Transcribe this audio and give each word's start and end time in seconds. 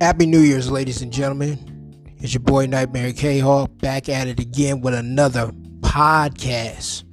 Happy 0.00 0.24
New 0.24 0.40
Year's, 0.40 0.70
ladies 0.70 1.02
and 1.02 1.12
gentlemen. 1.12 1.58
It's 2.20 2.32
your 2.32 2.40
boy 2.40 2.64
Nightmare 2.64 3.12
K 3.12 3.38
Hawk 3.38 3.70
back 3.82 4.08
at 4.08 4.28
it 4.28 4.40
again 4.40 4.80
with 4.80 4.94
another 4.94 5.52
podcast. 5.80 7.04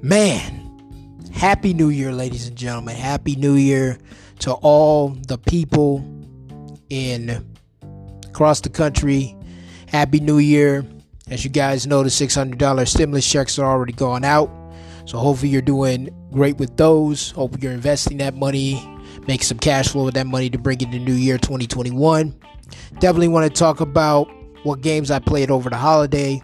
Man, 0.00 1.20
Happy 1.34 1.74
New 1.74 1.90
Year, 1.90 2.10
ladies 2.10 2.48
and 2.48 2.56
gentlemen. 2.56 2.96
Happy 2.96 3.36
New 3.36 3.56
Year 3.56 3.98
to 4.38 4.54
all 4.54 5.10
the 5.10 5.36
people 5.36 6.02
in 6.88 7.46
across 8.26 8.62
the 8.62 8.70
country. 8.70 9.36
Happy 9.86 10.18
New 10.18 10.38
Year. 10.38 10.86
As 11.28 11.44
you 11.44 11.50
guys 11.50 11.86
know, 11.86 12.02
the 12.02 12.08
$600 12.08 12.88
stimulus 12.88 13.30
checks 13.30 13.58
are 13.58 13.70
already 13.70 13.92
gone 13.92 14.24
out. 14.24 14.48
So 15.04 15.18
hopefully 15.18 15.50
you're 15.50 15.60
doing 15.60 16.08
great 16.32 16.56
with 16.56 16.74
those. 16.78 17.32
Hope 17.32 17.62
you're 17.62 17.72
investing 17.72 18.16
that 18.16 18.34
money 18.34 18.97
make 19.28 19.42
some 19.42 19.58
cash 19.58 19.88
flow 19.88 20.06
with 20.06 20.14
that 20.14 20.26
money 20.26 20.48
to 20.48 20.58
bring 20.58 20.80
in 20.80 20.90
the 20.90 20.98
new 20.98 21.12
year 21.12 21.36
2021. 21.36 22.34
Definitely 22.94 23.28
want 23.28 23.44
to 23.44 23.56
talk 23.56 23.80
about 23.80 24.26
what 24.64 24.80
games 24.80 25.10
I 25.10 25.18
played 25.18 25.50
over 25.50 25.68
the 25.68 25.76
holiday. 25.76 26.42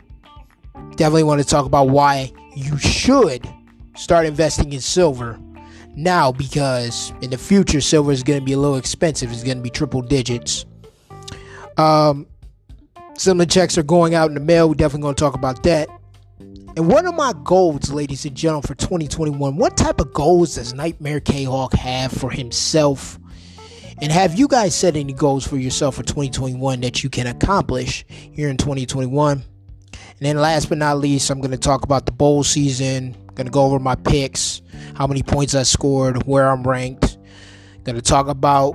Definitely 0.91 1.25
want 1.25 1.43
to 1.43 1.49
talk 1.49 1.65
about 1.65 1.89
why 1.89 2.31
you 2.55 2.77
should 2.79 3.49
start 3.97 4.27
investing 4.27 4.73
in 4.73 4.81
silver 4.81 5.41
now 5.97 6.31
because 6.31 7.13
in 7.23 7.31
the 7.31 7.39
future 7.39 7.81
silver 7.81 8.13
is 8.13 8.23
going 8.23 8.39
to 8.39 8.45
be 8.45 8.53
a 8.53 8.59
little 8.59 8.77
expensive. 8.77 9.33
It's 9.33 9.43
going 9.43 9.57
to 9.57 9.63
be 9.63 9.71
triple 9.71 10.03
digits. 10.03 10.67
Um, 11.79 12.27
some 13.17 13.41
of 13.41 13.49
the 13.49 13.53
checks 13.53 13.79
are 13.79 13.83
going 13.83 14.15
out 14.15 14.29
in 14.29 14.35
the 14.35 14.41
mail. 14.41 14.69
We're 14.69 14.75
definitely 14.75 15.03
going 15.03 15.15
to 15.15 15.21
talk 15.21 15.35
about 15.35 15.63
that. 15.63 15.89
And 16.41 16.89
one 16.89 17.07
of 17.07 17.15
my 17.15 17.33
goals, 17.45 17.93
ladies 17.93 18.25
and 18.25 18.37
gentlemen, 18.37 18.67
for 18.67 18.75
2021, 18.75 19.57
what 19.57 19.77
type 19.77 20.01
of 20.01 20.13
goals 20.13 20.57
does 20.57 20.75
Nightmare 20.75 21.21
K 21.21 21.45
Hawk 21.45 21.75
have 21.75 22.13
for 22.13 22.31
himself? 22.31 23.19
And 24.03 24.11
have 24.11 24.35
you 24.35 24.49
guys 24.49 24.75
set 24.75 24.97
any 24.97 25.13
goals 25.13 25.47
for 25.47 25.57
yourself 25.57 25.95
for 25.95 26.03
2021 26.03 26.81
that 26.81 27.05
you 27.05 27.11
can 27.11 27.29
accomplish 27.29 28.05
here 28.09 28.49
in 28.49 28.57
2021? 28.57 29.43
And 29.43 29.45
then 30.21 30.37
last 30.37 30.69
but 30.69 30.79
not 30.79 30.99
least, 30.99 31.31
I'm 31.31 31.41
going 31.41 31.53
to 31.53 31.57
talk 31.57 31.85
about 31.85 32.07
the 32.07 32.13
bowl 32.13 32.43
season. 32.43 33.17
Going 33.35 33.47
to 33.47 33.53
go 33.53 33.65
over 33.65 33.79
my 33.79 33.95
picks, 33.97 34.63
how 34.95 35.07
many 35.07 35.23
points 35.23 35.55
I 35.55 35.65
scored, 35.65 36.25
where 36.27 36.49
I'm 36.49 36.63
ranked. 36.63 37.19
Going 37.83 37.97
to 37.97 38.03
talk 38.03 38.29
about 38.29 38.75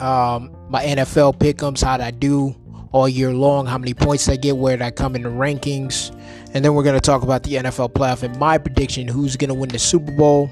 um, 0.00 0.54
my 0.68 0.84
NFL 0.84 1.38
pickums, 1.38 1.82
how 1.82 2.04
I 2.04 2.10
do 2.10 2.54
all 2.92 3.08
year 3.08 3.32
long, 3.32 3.66
how 3.66 3.78
many 3.78 3.94
points 3.94 4.26
they 4.26 4.36
get, 4.36 4.56
where 4.56 4.82
I 4.82 4.90
come 4.90 5.14
in 5.14 5.22
the 5.22 5.28
rankings. 5.28 6.14
And 6.52 6.64
then 6.64 6.74
we're 6.74 6.82
going 6.82 6.96
to 6.96 7.00
talk 7.00 7.22
about 7.22 7.44
the 7.44 7.54
NFL 7.54 7.92
playoff 7.92 8.22
and 8.22 8.36
my 8.38 8.58
prediction 8.58 9.06
who's 9.06 9.36
going 9.36 9.48
to 9.48 9.54
win 9.54 9.68
the 9.68 9.78
Super 9.78 10.12
Bowl 10.12 10.50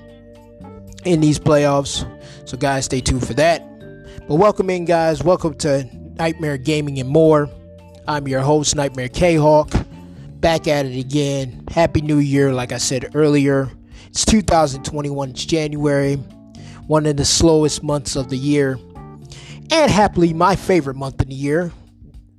in 1.04 1.20
these 1.20 1.38
playoffs. 1.38 2.06
So, 2.48 2.56
guys, 2.56 2.84
stay 2.84 3.00
tuned 3.00 3.26
for 3.26 3.34
that. 3.34 3.64
But 4.28 4.36
welcome 4.36 4.70
in, 4.70 4.84
guys. 4.84 5.22
Welcome 5.22 5.54
to 5.58 5.84
Nightmare 6.16 6.58
Gaming 6.58 6.98
and 6.98 7.08
more. 7.08 7.48
I'm 8.06 8.28
your 8.28 8.40
host, 8.40 8.76
Nightmare 8.76 9.08
K 9.08 9.34
Hawk. 9.34 9.72
Back 10.40 10.68
at 10.68 10.86
it 10.86 10.98
again. 10.98 11.64
Happy 11.70 12.00
New 12.00 12.18
Year, 12.18 12.52
like 12.52 12.70
I 12.70 12.78
said 12.78 13.10
earlier. 13.14 13.70
It's 14.06 14.24
2021, 14.24 15.30
it's 15.30 15.44
January, 15.44 16.14
one 16.86 17.04
of 17.06 17.16
the 17.16 17.24
slowest 17.24 17.82
months 17.82 18.16
of 18.16 18.30
the 18.30 18.38
year. 18.38 18.78
And 19.70 19.90
happily, 19.90 20.32
my 20.32 20.56
favorite 20.56 20.96
month 20.96 21.20
of 21.20 21.28
the 21.28 21.34
year. 21.34 21.72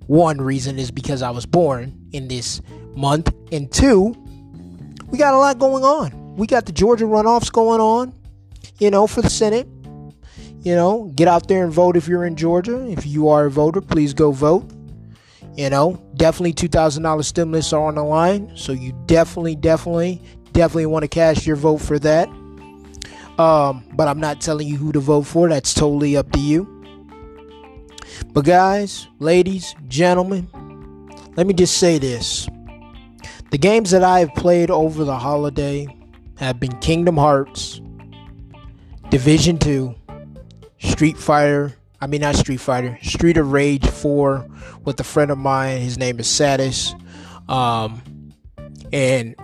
One 0.10 0.42
reason 0.42 0.80
is 0.80 0.90
because 0.90 1.22
I 1.22 1.30
was 1.30 1.46
born 1.46 1.96
in 2.14 2.30
this 2.30 2.64
month. 2.96 3.32
And 3.52 3.72
two, 3.72 4.16
we 5.06 5.20
got 5.20 5.36
a 5.36 5.38
lot 5.38 5.60
going 5.60 5.84
on. 5.84 6.36
We 6.36 6.48
got 6.48 6.66
the 6.66 6.72
Georgia 6.72 7.06
runoffs 7.06 7.52
going 7.52 7.80
on, 7.80 8.16
you 8.80 8.90
know, 8.90 9.06
for 9.06 9.22
the 9.22 9.30
Senate. 9.30 9.68
You 10.64 10.74
know, 10.74 11.12
get 11.14 11.28
out 11.28 11.48
there 11.48 11.64
and 11.64 11.72
vote 11.72 11.96
if 11.96 12.08
you're 12.08 12.26
in 12.26 12.36
Georgia. 12.36 12.90
If 12.90 13.06
you 13.06 13.30
are 13.30 13.46
a 13.46 13.52
voter, 13.52 13.82
please 13.82 14.16
go 14.16 14.32
vote. 14.32 14.68
You 15.56 15.70
know, 15.70 16.04
definitely 16.16 16.54
$2,000 16.54 17.24
stimulus 17.24 17.72
are 17.72 17.86
on 17.86 17.94
the 17.94 18.04
line. 18.04 18.52
So 18.56 18.72
you 18.72 19.00
definitely, 19.06 19.58
definitely, 19.58 20.24
definitely 20.54 20.88
want 20.88 21.04
to 21.04 21.08
cast 21.08 21.46
your 21.46 21.56
vote 21.56 21.82
for 21.82 22.00
that. 22.00 22.28
Um, 23.38 23.88
but 23.94 24.08
I'm 24.08 24.20
not 24.20 24.42
telling 24.42 24.68
you 24.68 24.78
who 24.78 24.92
to 24.92 25.00
vote 25.00 25.28
for. 25.28 25.50
That's 25.50 25.76
totally 25.76 26.18
up 26.18 26.32
to 26.32 26.40
you. 26.40 26.79
But, 28.28 28.46
guys, 28.46 29.08
ladies, 29.20 29.76
gentlemen, 29.88 30.48
let 31.36 31.48
me 31.48 31.54
just 31.54 31.78
say 31.78 31.98
this. 31.98 32.48
The 33.52 33.58
games 33.58 33.92
that 33.92 34.04
I 34.04 34.20
have 34.20 34.34
played 34.36 34.70
over 34.70 35.04
the 35.04 35.18
holiday 35.18 35.88
have 36.38 36.60
been 36.60 36.78
Kingdom 36.80 37.18
Hearts, 37.18 37.82
Division 39.10 39.58
2, 39.58 39.96
Street 40.80 41.18
Fighter, 41.18 41.74
I 42.02 42.08
mean, 42.08 42.22
not 42.22 42.36
Street 42.36 42.60
Fighter, 42.60 42.98
Street 43.02 43.38
of 43.38 43.52
Rage 43.52 43.88
4 43.88 44.48
with 44.86 45.00
a 45.00 45.04
friend 45.04 45.32
of 45.32 45.38
mine. 45.38 45.82
His 45.82 45.98
name 45.98 46.20
is 46.20 46.28
Satis. 46.28 46.96
Um, 47.50 48.02
and 48.94 49.36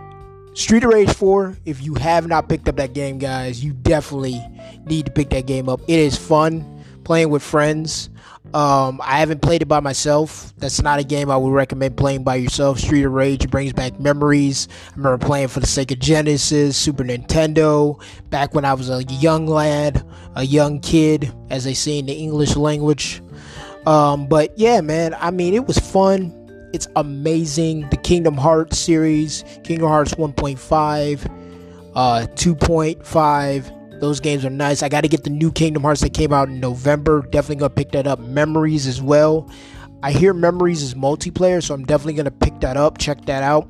Street 0.54 0.84
of 0.86 0.94
Rage 0.94 1.12
4, 1.12 1.58
if 1.66 1.82
you 1.84 1.96
have 1.96 2.28
not 2.28 2.48
picked 2.48 2.70
up 2.70 2.78
that 2.78 2.94
game, 2.94 3.18
guys, 3.18 3.64
you 3.64 3.74
definitely 3.74 4.42
need 4.86 5.08
to 5.08 5.12
pick 5.12 5.32
that 5.32 5.48
game 5.48 5.68
up. 5.68 5.82
It 5.88 6.00
is 6.00 6.18
fun 6.18 6.75
playing 7.06 7.30
with 7.30 7.42
friends. 7.42 8.10
Um, 8.54 9.02
I 9.04 9.20
haven't 9.20 9.42
played 9.42 9.62
it 9.62 9.68
by 9.68 9.80
myself. 9.80 10.54
That's 10.58 10.82
not 10.82 11.00
a 11.00 11.04
game 11.04 11.32
I 11.32 11.38
would 11.38 11.52
recommend 11.52 11.98
playing 11.98 12.24
by 12.24 12.36
yourself. 12.36 12.80
Street 12.80 13.04
of 13.04 13.14
Rage 13.14 13.50
brings 13.50 13.74
back 13.74 14.00
memories. 14.00 14.68
I 14.92 14.96
remember 14.98 15.26
playing 15.26 15.48
for 15.48 15.60
the 15.60 15.68
Sega 15.68 15.98
Genesis, 15.98 16.78
Super 16.78 17.04
Nintendo, 17.04 18.02
back 18.30 18.54
when 18.54 18.66
I 18.66 18.74
was 18.74 18.90
a 18.90 19.04
young 19.06 19.48
lad, 19.48 20.06
a 20.36 20.44
young 20.44 20.80
kid, 20.80 21.34
as 21.50 21.64
they 21.64 21.74
say 21.74 22.00
in 22.00 22.06
the 22.06 22.14
English 22.14 22.56
language. 22.56 23.22
Um, 23.86 24.28
but 24.28 24.58
yeah, 24.58 24.82
man, 24.82 25.16
I 25.20 25.32
mean, 25.32 25.54
it 25.54 25.68
was 25.68 25.78
fun. 25.78 26.34
It's 26.74 26.88
amazing. 26.96 27.90
The 27.90 27.98
Kingdom 27.98 28.36
Hearts 28.36 28.78
series, 28.78 29.44
Kingdom 29.64 29.88
Hearts 29.88 30.16
1.5, 30.16 31.92
uh, 31.96 32.28
2.5 32.36 33.85
those 34.00 34.20
games 34.20 34.46
are 34.46 34.50
nice. 34.50 34.84
I 34.84 34.90
got 34.90 35.02
to 35.02 35.08
get 35.08 35.24
the 35.24 35.30
new 35.30 35.52
Kingdom 35.52 35.84
Hearts 35.84 36.02
that 36.02 36.14
came 36.14 36.34
out 36.34 36.50
in 36.50 36.60
November. 36.60 37.22
Definitely 37.22 37.58
going 37.58 37.72
to 37.72 37.76
pick 37.76 37.92
that 37.92 38.08
up. 38.08 38.20
Memories 38.20 38.88
as 38.88 39.02
well. 39.02 39.50
I 40.04 40.12
hear 40.12 40.34
Memories 40.34 40.84
is 40.84 40.94
multiplayer, 40.94 41.64
so 41.64 41.74
I'm 41.74 41.86
definitely 41.86 42.14
going 42.14 42.26
to 42.26 42.32
pick 42.32 42.60
that 42.60 42.78
up. 42.78 42.98
Check 42.98 43.26
that 43.26 43.44
out 43.44 43.70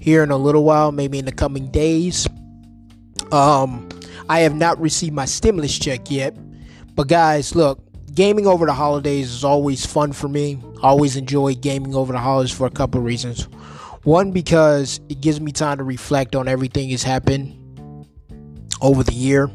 here 0.00 0.22
in 0.22 0.30
a 0.30 0.36
little 0.36 0.64
while, 0.64 0.92
maybe 0.92 1.18
in 1.18 1.24
the 1.24 1.32
coming 1.32 1.70
days. 1.70 2.26
Um, 3.32 3.88
I 4.28 4.40
have 4.40 4.54
not 4.54 4.80
received 4.80 5.14
my 5.14 5.24
stimulus 5.24 5.78
check 5.78 6.10
yet. 6.10 6.36
But 6.94 7.08
guys, 7.08 7.54
look, 7.54 7.80
gaming 8.14 8.46
over 8.46 8.66
the 8.66 8.72
holidays 8.72 9.30
is 9.30 9.44
always 9.44 9.86
fun 9.86 10.12
for 10.12 10.28
me. 10.28 10.60
I 10.82 10.88
always 10.88 11.16
enjoy 11.16 11.54
gaming 11.54 11.94
over 11.94 12.12
the 12.12 12.18
holidays 12.18 12.52
for 12.52 12.66
a 12.66 12.70
couple 12.70 13.00
reasons. 13.00 13.44
One, 14.04 14.32
because 14.32 15.00
it 15.08 15.20
gives 15.20 15.40
me 15.40 15.52
time 15.52 15.78
to 15.78 15.84
reflect 15.84 16.34
on 16.34 16.48
everything 16.48 16.90
that's 16.90 17.02
happened 17.02 17.57
over 18.80 19.02
the 19.02 19.14
year. 19.14 19.50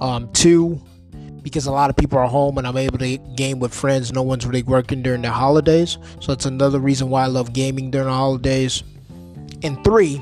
Um, 0.00 0.30
two, 0.32 0.80
because 1.42 1.66
a 1.66 1.72
lot 1.72 1.90
of 1.90 1.96
people 1.96 2.18
are 2.18 2.26
home 2.26 2.58
and 2.58 2.66
I'm 2.66 2.76
able 2.76 2.98
to 2.98 3.18
game 3.36 3.58
with 3.58 3.74
friends. 3.74 4.12
No 4.12 4.22
one's 4.22 4.46
really 4.46 4.62
working 4.62 5.02
during 5.02 5.22
the 5.22 5.30
holidays. 5.30 5.98
So 6.20 6.32
that's 6.32 6.46
another 6.46 6.78
reason 6.78 7.10
why 7.10 7.24
I 7.24 7.26
love 7.26 7.52
gaming 7.52 7.90
during 7.90 8.06
the 8.06 8.12
holidays. 8.12 8.82
And 9.62 9.82
three, 9.84 10.20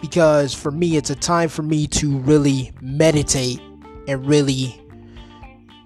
because 0.00 0.54
for 0.54 0.70
me, 0.70 0.96
it's 0.96 1.10
a 1.10 1.16
time 1.16 1.48
for 1.48 1.62
me 1.62 1.86
to 1.88 2.18
really 2.18 2.72
meditate 2.80 3.60
and 4.06 4.26
really 4.26 4.80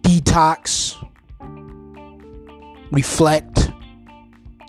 detox, 0.03 0.97
reflect, 2.91 3.71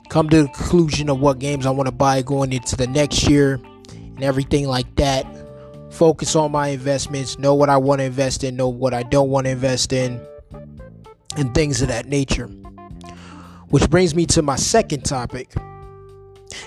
come 0.09 0.29
to 0.29 0.43
the 0.43 0.47
conclusion 0.49 1.09
of 1.09 1.19
what 1.19 1.39
games 1.39 1.65
I 1.65 1.71
want 1.71 1.87
to 1.87 1.91
buy 1.91 2.21
going 2.21 2.53
into 2.53 2.75
the 2.75 2.87
next 2.87 3.27
year 3.27 3.59
and 3.91 4.23
everything 4.23 4.67
like 4.67 4.95
that 4.95 5.25
focus 5.93 6.35
on 6.35 6.51
my 6.51 6.69
investments, 6.69 7.37
know 7.37 7.53
what 7.53 7.69
I 7.69 7.77
want 7.77 7.99
to 7.99 8.05
invest 8.05 8.43
in, 8.43 8.55
know 8.55 8.67
what 8.67 8.93
I 8.93 9.03
don't 9.03 9.29
want 9.29 9.45
to 9.45 9.51
invest 9.51 9.93
in, 9.93 10.19
and 11.37 11.53
things 11.53 11.81
of 11.81 11.87
that 11.89 12.07
nature. 12.07 12.47
Which 13.69 13.89
brings 13.89 14.13
me 14.13 14.25
to 14.27 14.41
my 14.41 14.55
second 14.55 15.05
topic. 15.05 15.53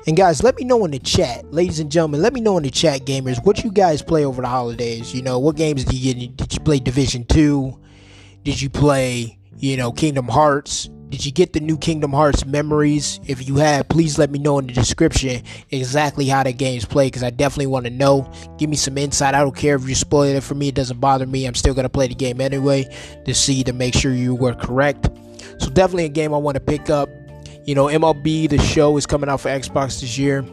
And 0.06 0.16
guys, 0.16 0.42
let 0.42 0.56
me 0.56 0.64
know 0.64 0.84
in 0.84 0.90
the 0.90 0.98
chat, 0.98 1.52
ladies 1.52 1.78
and 1.80 1.90
gentlemen, 1.90 2.22
let 2.22 2.32
me 2.32 2.40
know 2.40 2.56
in 2.56 2.62
the 2.62 2.70
chat, 2.70 3.02
gamers, 3.02 3.44
what 3.44 3.62
you 3.62 3.70
guys 3.70 4.02
play 4.02 4.24
over 4.24 4.42
the 4.42 4.48
holidays. 4.48 5.14
You 5.14 5.22
know, 5.22 5.38
what 5.38 5.56
games 5.56 5.84
did 5.84 5.94
you? 5.94 6.28
Did 6.28 6.52
you 6.52 6.60
play 6.60 6.78
Division 6.78 7.24
2? 7.24 7.78
Did 8.44 8.60
you 8.60 8.70
play, 8.70 9.38
you 9.58 9.76
know, 9.76 9.92
Kingdom 9.92 10.28
Hearts? 10.28 10.88
Did 11.08 11.24
you 11.24 11.30
get 11.30 11.52
the 11.52 11.60
new 11.60 11.78
Kingdom 11.78 12.12
Hearts 12.12 12.44
memories? 12.44 13.20
If 13.26 13.46
you 13.46 13.56
have, 13.56 13.88
please 13.88 14.18
let 14.18 14.30
me 14.30 14.40
know 14.40 14.58
in 14.58 14.66
the 14.66 14.72
description 14.72 15.42
exactly 15.70 16.26
how 16.26 16.42
the 16.42 16.52
games 16.52 16.84
play 16.84 17.06
because 17.06 17.22
I 17.22 17.30
definitely 17.30 17.68
want 17.68 17.86
to 17.86 17.90
know. 17.90 18.30
Give 18.58 18.68
me 18.68 18.76
some 18.76 18.98
insight. 18.98 19.34
I 19.34 19.40
don't 19.40 19.54
care 19.54 19.76
if 19.76 19.88
you 19.88 19.94
spoil 19.94 20.34
it 20.34 20.42
for 20.42 20.56
me, 20.56 20.68
it 20.68 20.74
doesn't 20.74 20.98
bother 20.98 21.24
me. 21.24 21.46
I'm 21.46 21.54
still 21.54 21.74
going 21.74 21.84
to 21.84 21.88
play 21.88 22.08
the 22.08 22.16
game 22.16 22.40
anyway 22.40 22.92
to 23.24 23.34
see 23.34 23.62
to 23.64 23.72
make 23.72 23.94
sure 23.94 24.12
you 24.12 24.34
were 24.34 24.54
correct. 24.54 25.08
So, 25.58 25.70
definitely 25.70 26.06
a 26.06 26.10
game 26.10 26.34
I 26.34 26.38
want 26.38 26.56
to 26.56 26.60
pick 26.60 26.90
up. 26.90 27.08
You 27.64 27.76
know, 27.76 27.86
MLB 27.86 28.48
The 28.50 28.58
Show 28.58 28.96
is 28.96 29.06
coming 29.06 29.30
out 29.30 29.40
for 29.40 29.48
Xbox 29.48 30.00
this 30.00 30.18
year. 30.18 30.44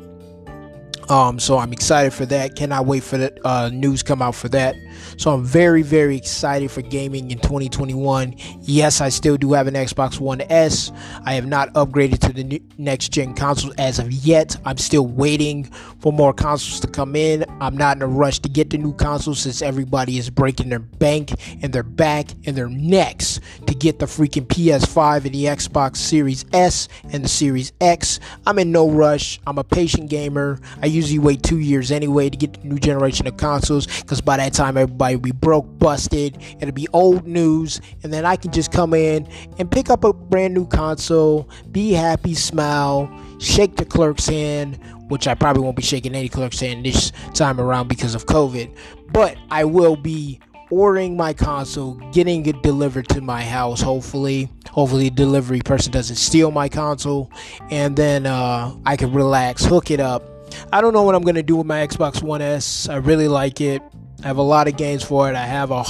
Um, 1.09 1.39
so 1.39 1.57
I'm 1.57 1.73
excited 1.73 2.13
for 2.13 2.25
that. 2.27 2.55
Cannot 2.55 2.85
wait 2.85 3.03
for 3.03 3.17
the 3.17 3.37
uh, 3.45 3.69
news 3.73 4.03
come 4.03 4.21
out 4.21 4.35
for 4.35 4.49
that. 4.49 4.75
So 5.17 5.33
I'm 5.33 5.43
very, 5.43 5.81
very 5.81 6.17
excited 6.17 6.71
for 6.71 6.81
gaming 6.81 7.31
in 7.31 7.39
2021. 7.39 8.35
Yes, 8.61 9.01
I 9.01 9.09
still 9.09 9.37
do 9.37 9.53
have 9.53 9.67
an 9.67 9.73
Xbox 9.73 10.19
One 10.19 10.41
S. 10.49 10.91
I 11.25 11.33
have 11.33 11.45
not 11.45 11.73
upgraded 11.73 12.19
to 12.19 12.33
the 12.33 12.61
next 12.77 13.09
gen 13.09 13.33
consoles 13.33 13.73
as 13.75 13.99
of 13.99 14.11
yet. 14.11 14.55
I'm 14.65 14.77
still 14.77 15.07
waiting 15.07 15.65
for 15.99 16.11
more 16.11 16.33
consoles 16.33 16.79
to 16.81 16.87
come 16.87 17.15
in. 17.15 17.45
I'm 17.59 17.77
not 17.77 17.97
in 17.97 18.03
a 18.03 18.07
rush 18.07 18.39
to 18.39 18.49
get 18.49 18.69
the 18.69 18.77
new 18.77 18.93
consoles 18.93 19.39
since 19.39 19.61
everybody 19.61 20.17
is 20.17 20.29
breaking 20.29 20.69
their 20.69 20.79
bank 20.79 21.31
and 21.61 21.73
their 21.73 21.83
back 21.83 22.27
and 22.45 22.55
their 22.55 22.69
necks 22.69 23.39
to 23.67 23.73
get 23.73 23.99
the 23.99 24.05
freaking 24.05 24.47
PS5 24.47 25.25
and 25.25 25.33
the 25.33 25.45
Xbox 25.45 25.97
Series 25.97 26.45
S 26.53 26.87
and 27.11 27.23
the 27.23 27.29
Series 27.29 27.71
X. 27.81 28.19
I'm 28.45 28.59
in 28.59 28.71
no 28.71 28.89
rush. 28.89 29.39
I'm 29.47 29.57
a 29.57 29.63
patient 29.63 30.09
gamer. 30.09 30.59
I 30.81 30.87
usually 30.87 31.19
wait 31.19 31.43
two 31.43 31.59
years 31.59 31.91
anyway 31.91 32.29
to 32.29 32.37
get 32.37 32.53
the 32.53 32.67
new 32.67 32.79
generation 32.79 33.27
of 33.27 33.37
consoles 33.37 33.87
because 34.01 34.21
by 34.21 34.37
that 34.37 34.53
time 34.53 34.77
everybody 34.83 35.15
be 35.15 35.31
broke, 35.31 35.65
busted, 35.79 36.37
it'll 36.59 36.73
be 36.73 36.87
old 36.93 37.27
news, 37.27 37.81
and 38.03 38.13
then 38.13 38.25
I 38.25 38.35
can 38.35 38.51
just 38.51 38.71
come 38.71 38.93
in 38.93 39.27
and 39.57 39.69
pick 39.69 39.89
up 39.89 40.03
a 40.03 40.13
brand 40.13 40.53
new 40.53 40.67
console, 40.67 41.49
be 41.71 41.91
happy, 41.91 42.33
smile, 42.33 43.09
shake 43.39 43.75
the 43.75 43.85
clerk's 43.85 44.27
hand, 44.27 44.79
which 45.07 45.27
I 45.27 45.35
probably 45.35 45.63
won't 45.63 45.75
be 45.75 45.83
shaking 45.83 46.15
any 46.15 46.29
clerk's 46.29 46.59
hand 46.59 46.85
this 46.85 47.11
time 47.33 47.59
around 47.59 47.87
because 47.87 48.15
of 48.15 48.25
COVID, 48.25 48.75
but 49.11 49.37
I 49.49 49.65
will 49.65 49.95
be 49.95 50.39
ordering 50.69 51.15
my 51.15 51.33
console, 51.33 51.95
getting 52.11 52.45
it 52.45 52.63
delivered 52.63 53.07
to 53.09 53.21
my 53.21 53.43
house. 53.43 53.79
Hopefully, 53.81 54.49
hopefully, 54.71 55.09
the 55.09 55.15
delivery 55.15 55.61
person 55.61 55.91
doesn't 55.91 56.15
steal 56.15 56.51
my 56.51 56.69
console, 56.69 57.31
and 57.69 57.95
then 57.95 58.25
uh, 58.25 58.75
I 58.85 58.97
can 58.97 59.11
relax, 59.13 59.63
hook 59.65 59.91
it 59.91 59.99
up, 59.99 60.23
I 60.71 60.81
don't 60.81 60.93
know 60.93 61.03
what 61.03 61.15
I'm 61.15 61.23
gonna 61.23 61.43
do 61.43 61.57
with 61.57 61.67
my 61.67 61.85
Xbox 61.85 62.21
One 62.21 62.41
S. 62.41 62.87
I 62.89 62.95
really 62.95 63.27
like 63.27 63.61
it. 63.61 63.81
I 64.23 64.27
have 64.27 64.37
a 64.37 64.43
lot 64.43 64.69
of 64.69 64.77
games 64.77 65.03
for 65.03 65.29
it. 65.29 65.35
I 65.35 65.45
have 65.45 65.71
a 65.71 65.83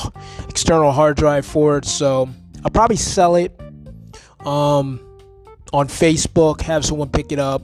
external 0.49 0.91
hard 0.91 1.17
drive 1.17 1.45
for 1.45 1.77
it, 1.77 1.85
so 1.85 2.27
I'll 2.65 2.71
probably 2.71 2.95
sell 2.95 3.35
it 3.35 3.59
um, 4.39 4.99
on 5.71 5.87
Facebook. 5.87 6.61
Have 6.61 6.83
someone 6.83 7.09
pick 7.09 7.31
it 7.31 7.37
up. 7.37 7.61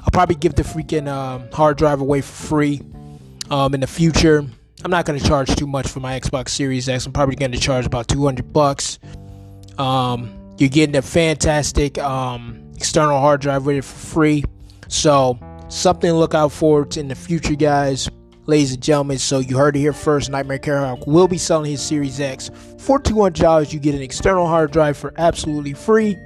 I'll 0.00 0.12
probably 0.12 0.36
give 0.36 0.54
the 0.54 0.62
freaking 0.62 1.08
um, 1.08 1.50
hard 1.52 1.76
drive 1.76 2.00
away 2.00 2.20
for 2.20 2.46
free 2.46 2.80
um, 3.50 3.74
in 3.74 3.80
the 3.80 3.86
future. 3.88 4.46
I'm 4.84 4.90
not 4.92 5.06
gonna 5.06 5.18
charge 5.18 5.54
too 5.56 5.66
much 5.66 5.88
for 5.88 5.98
my 5.98 6.18
Xbox 6.18 6.50
Series 6.50 6.88
X. 6.88 7.04
I'm 7.04 7.12
probably 7.12 7.34
gonna 7.34 7.58
charge 7.58 7.84
about 7.84 8.06
200 8.06 8.52
bucks. 8.52 9.00
Um, 9.76 10.54
you're 10.56 10.68
getting 10.68 10.94
a 10.94 11.02
fantastic 11.02 11.98
um, 11.98 12.70
external 12.76 13.18
hard 13.18 13.40
drive 13.40 13.66
with 13.66 13.76
it 13.76 13.84
for 13.84 13.98
free. 13.98 14.44
So 14.86 15.36
something 15.68 16.10
to 16.10 16.16
look 16.16 16.34
out 16.34 16.52
for 16.52 16.86
in 16.96 17.08
the 17.08 17.16
future, 17.16 17.56
guys. 17.56 18.08
Ladies 18.46 18.72
and 18.72 18.82
gentlemen, 18.82 19.18
so 19.18 19.38
you 19.38 19.56
heard 19.56 19.76
it 19.76 19.78
here 19.78 19.92
first. 19.92 20.28
Nightmare 20.28 20.58
K 20.58 20.72
Hawk 20.72 21.06
will 21.06 21.28
be 21.28 21.38
selling 21.38 21.70
his 21.70 21.80
Series 21.80 22.18
X 22.18 22.50
for 22.76 22.98
$200. 22.98 23.72
You 23.72 23.78
get 23.78 23.94
an 23.94 24.02
external 24.02 24.48
hard 24.48 24.72
drive 24.72 24.96
for 24.96 25.14
absolutely 25.16 25.74
free. 25.74 26.16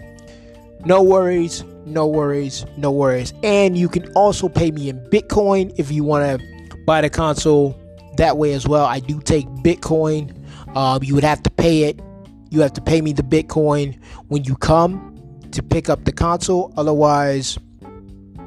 No 0.87 1.03
worries, 1.03 1.63
no 1.85 2.07
worries, 2.07 2.65
no 2.79 2.91
worries. 2.91 3.35
And 3.43 3.77
you 3.77 3.91
can 3.91 4.11
also 4.15 4.49
pay 4.49 4.71
me 4.71 4.89
in 4.89 4.99
Bitcoin 5.11 5.75
if 5.77 5.93
you 5.93 6.05
want 6.05 6.41
to 6.41 6.77
buy 6.87 7.03
the 7.03 7.11
console 7.11 7.79
that 8.17 8.39
way 8.39 8.55
as 8.55 8.67
well. 8.67 8.87
I 8.87 9.01
do 9.01 9.21
take 9.21 9.47
Bitcoin. 9.63 10.35
Um, 10.75 11.03
you 11.03 11.15
would 11.15 11.25
have 11.25 11.43
to 11.43 11.51
pay 11.51 11.83
it. 11.83 12.01
You 12.49 12.63
have 12.63 12.73
to 12.75 12.81
pay 12.81 13.03
me 13.03 13.13
the 13.13 13.25
Bitcoin 13.25 14.03
when 14.29 14.43
you 14.45 14.57
come 14.57 15.15
to 15.53 15.63
pick 15.63 15.91
up 15.91 16.07
the 16.07 16.13
console. 16.13 16.73
Otherwise, 16.79 17.59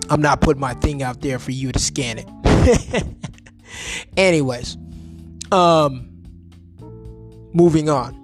I'm 0.09 0.21
not 0.23 0.41
putting 0.41 0.59
my 0.59 0.73
thing 0.73 1.03
out 1.03 1.21
there 1.21 1.37
for 1.37 1.51
you 1.51 1.71
to 1.71 1.77
scan 1.77 2.17
it. 2.17 3.05
Anyways, 4.17 4.77
um, 5.51 6.09
moving 7.53 7.89
on. 7.89 8.15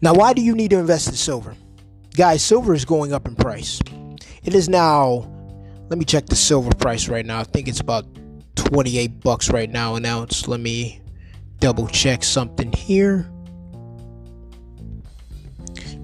Now, 0.00 0.14
why 0.14 0.32
do 0.32 0.42
you 0.42 0.54
need 0.54 0.70
to 0.70 0.78
invest 0.78 1.08
in 1.08 1.14
silver? 1.14 1.54
Guys, 2.16 2.44
silver 2.44 2.74
is 2.74 2.84
going 2.84 3.12
up 3.12 3.26
in 3.26 3.34
price. 3.34 3.80
It 4.44 4.54
is 4.54 4.68
now, 4.68 5.30
let 5.88 5.98
me 5.98 6.04
check 6.04 6.26
the 6.26 6.36
silver 6.36 6.74
price 6.74 7.08
right 7.08 7.24
now. 7.24 7.40
I 7.40 7.44
think 7.44 7.68
it's 7.68 7.80
about 7.80 8.06
28 8.56 9.20
bucks 9.20 9.50
right 9.50 9.70
now 9.70 9.94
an 9.94 10.04
ounce. 10.04 10.46
Let 10.46 10.60
me 10.60 11.00
double 11.58 11.88
check 11.88 12.22
something 12.22 12.72
here. 12.72 13.30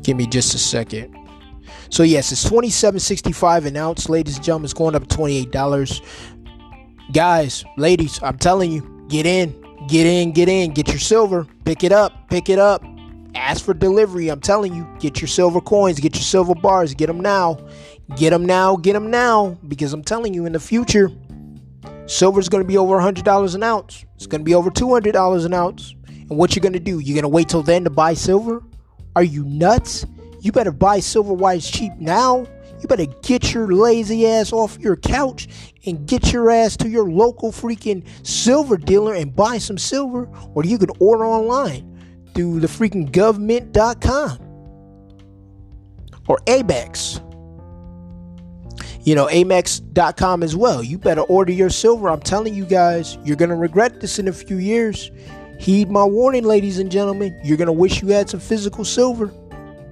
Give 0.02 0.16
me 0.16 0.26
just 0.26 0.54
a 0.54 0.58
second. 0.58 1.16
So 1.90 2.04
yes, 2.04 2.30
it's 2.30 2.48
twenty 2.48 2.70
seven 2.70 3.00
sixty 3.00 3.32
five 3.32 3.66
an 3.66 3.76
ounce, 3.76 4.08
ladies 4.08 4.36
and 4.36 4.44
gentlemen. 4.44 4.64
It's 4.66 4.74
going 4.74 4.94
up 4.94 5.08
twenty 5.08 5.36
eight 5.36 5.50
dollars. 5.50 6.00
Guys, 7.12 7.64
ladies, 7.76 8.20
I'm 8.22 8.38
telling 8.38 8.70
you, 8.70 9.04
get 9.08 9.26
in, 9.26 9.50
get 9.88 10.06
in, 10.06 10.30
get 10.30 10.48
in, 10.48 10.70
get 10.70 10.86
your 10.86 11.00
silver, 11.00 11.44
pick 11.64 11.82
it 11.82 11.90
up, 11.90 12.12
pick 12.30 12.48
it 12.48 12.58
up. 12.60 12.84
Ask 13.34 13.64
for 13.64 13.74
delivery. 13.74 14.28
I'm 14.28 14.40
telling 14.40 14.74
you, 14.74 14.86
get 15.00 15.20
your 15.20 15.26
silver 15.26 15.60
coins, 15.60 15.98
get 15.98 16.14
your 16.14 16.22
silver 16.22 16.54
bars, 16.54 16.94
get 16.94 17.08
them 17.08 17.18
now, 17.18 17.58
get 18.16 18.30
them 18.30 18.46
now, 18.46 18.76
get 18.76 18.92
them 18.92 19.10
now. 19.10 19.58
Because 19.66 19.92
I'm 19.92 20.04
telling 20.04 20.34
you, 20.34 20.46
in 20.46 20.52
the 20.52 20.60
future, 20.60 21.10
silver 22.06 22.38
is 22.38 22.48
going 22.48 22.62
to 22.62 22.68
be 22.68 22.76
over 22.76 23.00
hundred 23.00 23.24
dollars 23.24 23.56
an 23.56 23.64
ounce. 23.64 24.04
It's 24.14 24.28
going 24.28 24.42
to 24.42 24.44
be 24.44 24.54
over 24.54 24.70
two 24.70 24.92
hundred 24.92 25.12
dollars 25.12 25.44
an 25.44 25.52
ounce. 25.52 25.96
And 26.06 26.38
what 26.38 26.54
you're 26.54 26.62
going 26.62 26.74
to 26.74 26.78
do? 26.78 27.00
You're 27.00 27.14
going 27.14 27.22
to 27.22 27.28
wait 27.28 27.48
till 27.48 27.64
then 27.64 27.82
to 27.84 27.90
buy 27.90 28.14
silver? 28.14 28.62
Are 29.16 29.24
you 29.24 29.44
nuts? 29.44 30.06
You 30.42 30.52
better 30.52 30.72
buy 30.72 31.00
silver 31.00 31.32
while 31.32 31.56
it's 31.56 31.68
cheap 31.68 31.92
now. 31.98 32.46
You 32.80 32.88
better 32.88 33.06
get 33.22 33.52
your 33.52 33.72
lazy 33.72 34.26
ass 34.26 34.52
off 34.52 34.78
your 34.78 34.96
couch 34.96 35.48
and 35.84 36.06
get 36.06 36.32
your 36.32 36.50
ass 36.50 36.76
to 36.78 36.88
your 36.88 37.10
local 37.10 37.52
freaking 37.52 38.06
silver 38.26 38.76
dealer 38.76 39.14
and 39.14 39.34
buy 39.34 39.58
some 39.58 39.76
silver, 39.76 40.28
or 40.54 40.64
you 40.64 40.78
can 40.78 40.90
order 40.98 41.26
online 41.26 41.86
through 42.34 42.60
the 42.60 42.66
freaking 42.66 43.10
GovMint.com 43.10 44.38
or 46.26 46.38
APMEX. 46.46 47.26
You 49.04 49.14
know, 49.14 49.26
APMEX.com 49.26 50.42
as 50.42 50.54
well. 50.54 50.82
You 50.82 50.98
better 50.98 51.22
order 51.22 51.52
your 51.52 51.70
silver. 51.70 52.08
I'm 52.10 52.20
telling 52.20 52.54
you 52.54 52.64
guys, 52.64 53.18
you're 53.24 53.36
going 53.36 53.48
to 53.48 53.56
regret 53.56 54.00
this 54.00 54.18
in 54.18 54.28
a 54.28 54.32
few 54.32 54.58
years. 54.58 55.10
Heed 55.58 55.90
my 55.90 56.04
warning, 56.04 56.44
ladies 56.44 56.78
and 56.78 56.90
gentlemen. 56.90 57.38
You're 57.42 57.56
going 57.56 57.66
to 57.66 57.72
wish 57.72 58.00
you 58.00 58.08
had 58.08 58.30
some 58.30 58.40
physical 58.40 58.84
silver. 58.84 59.32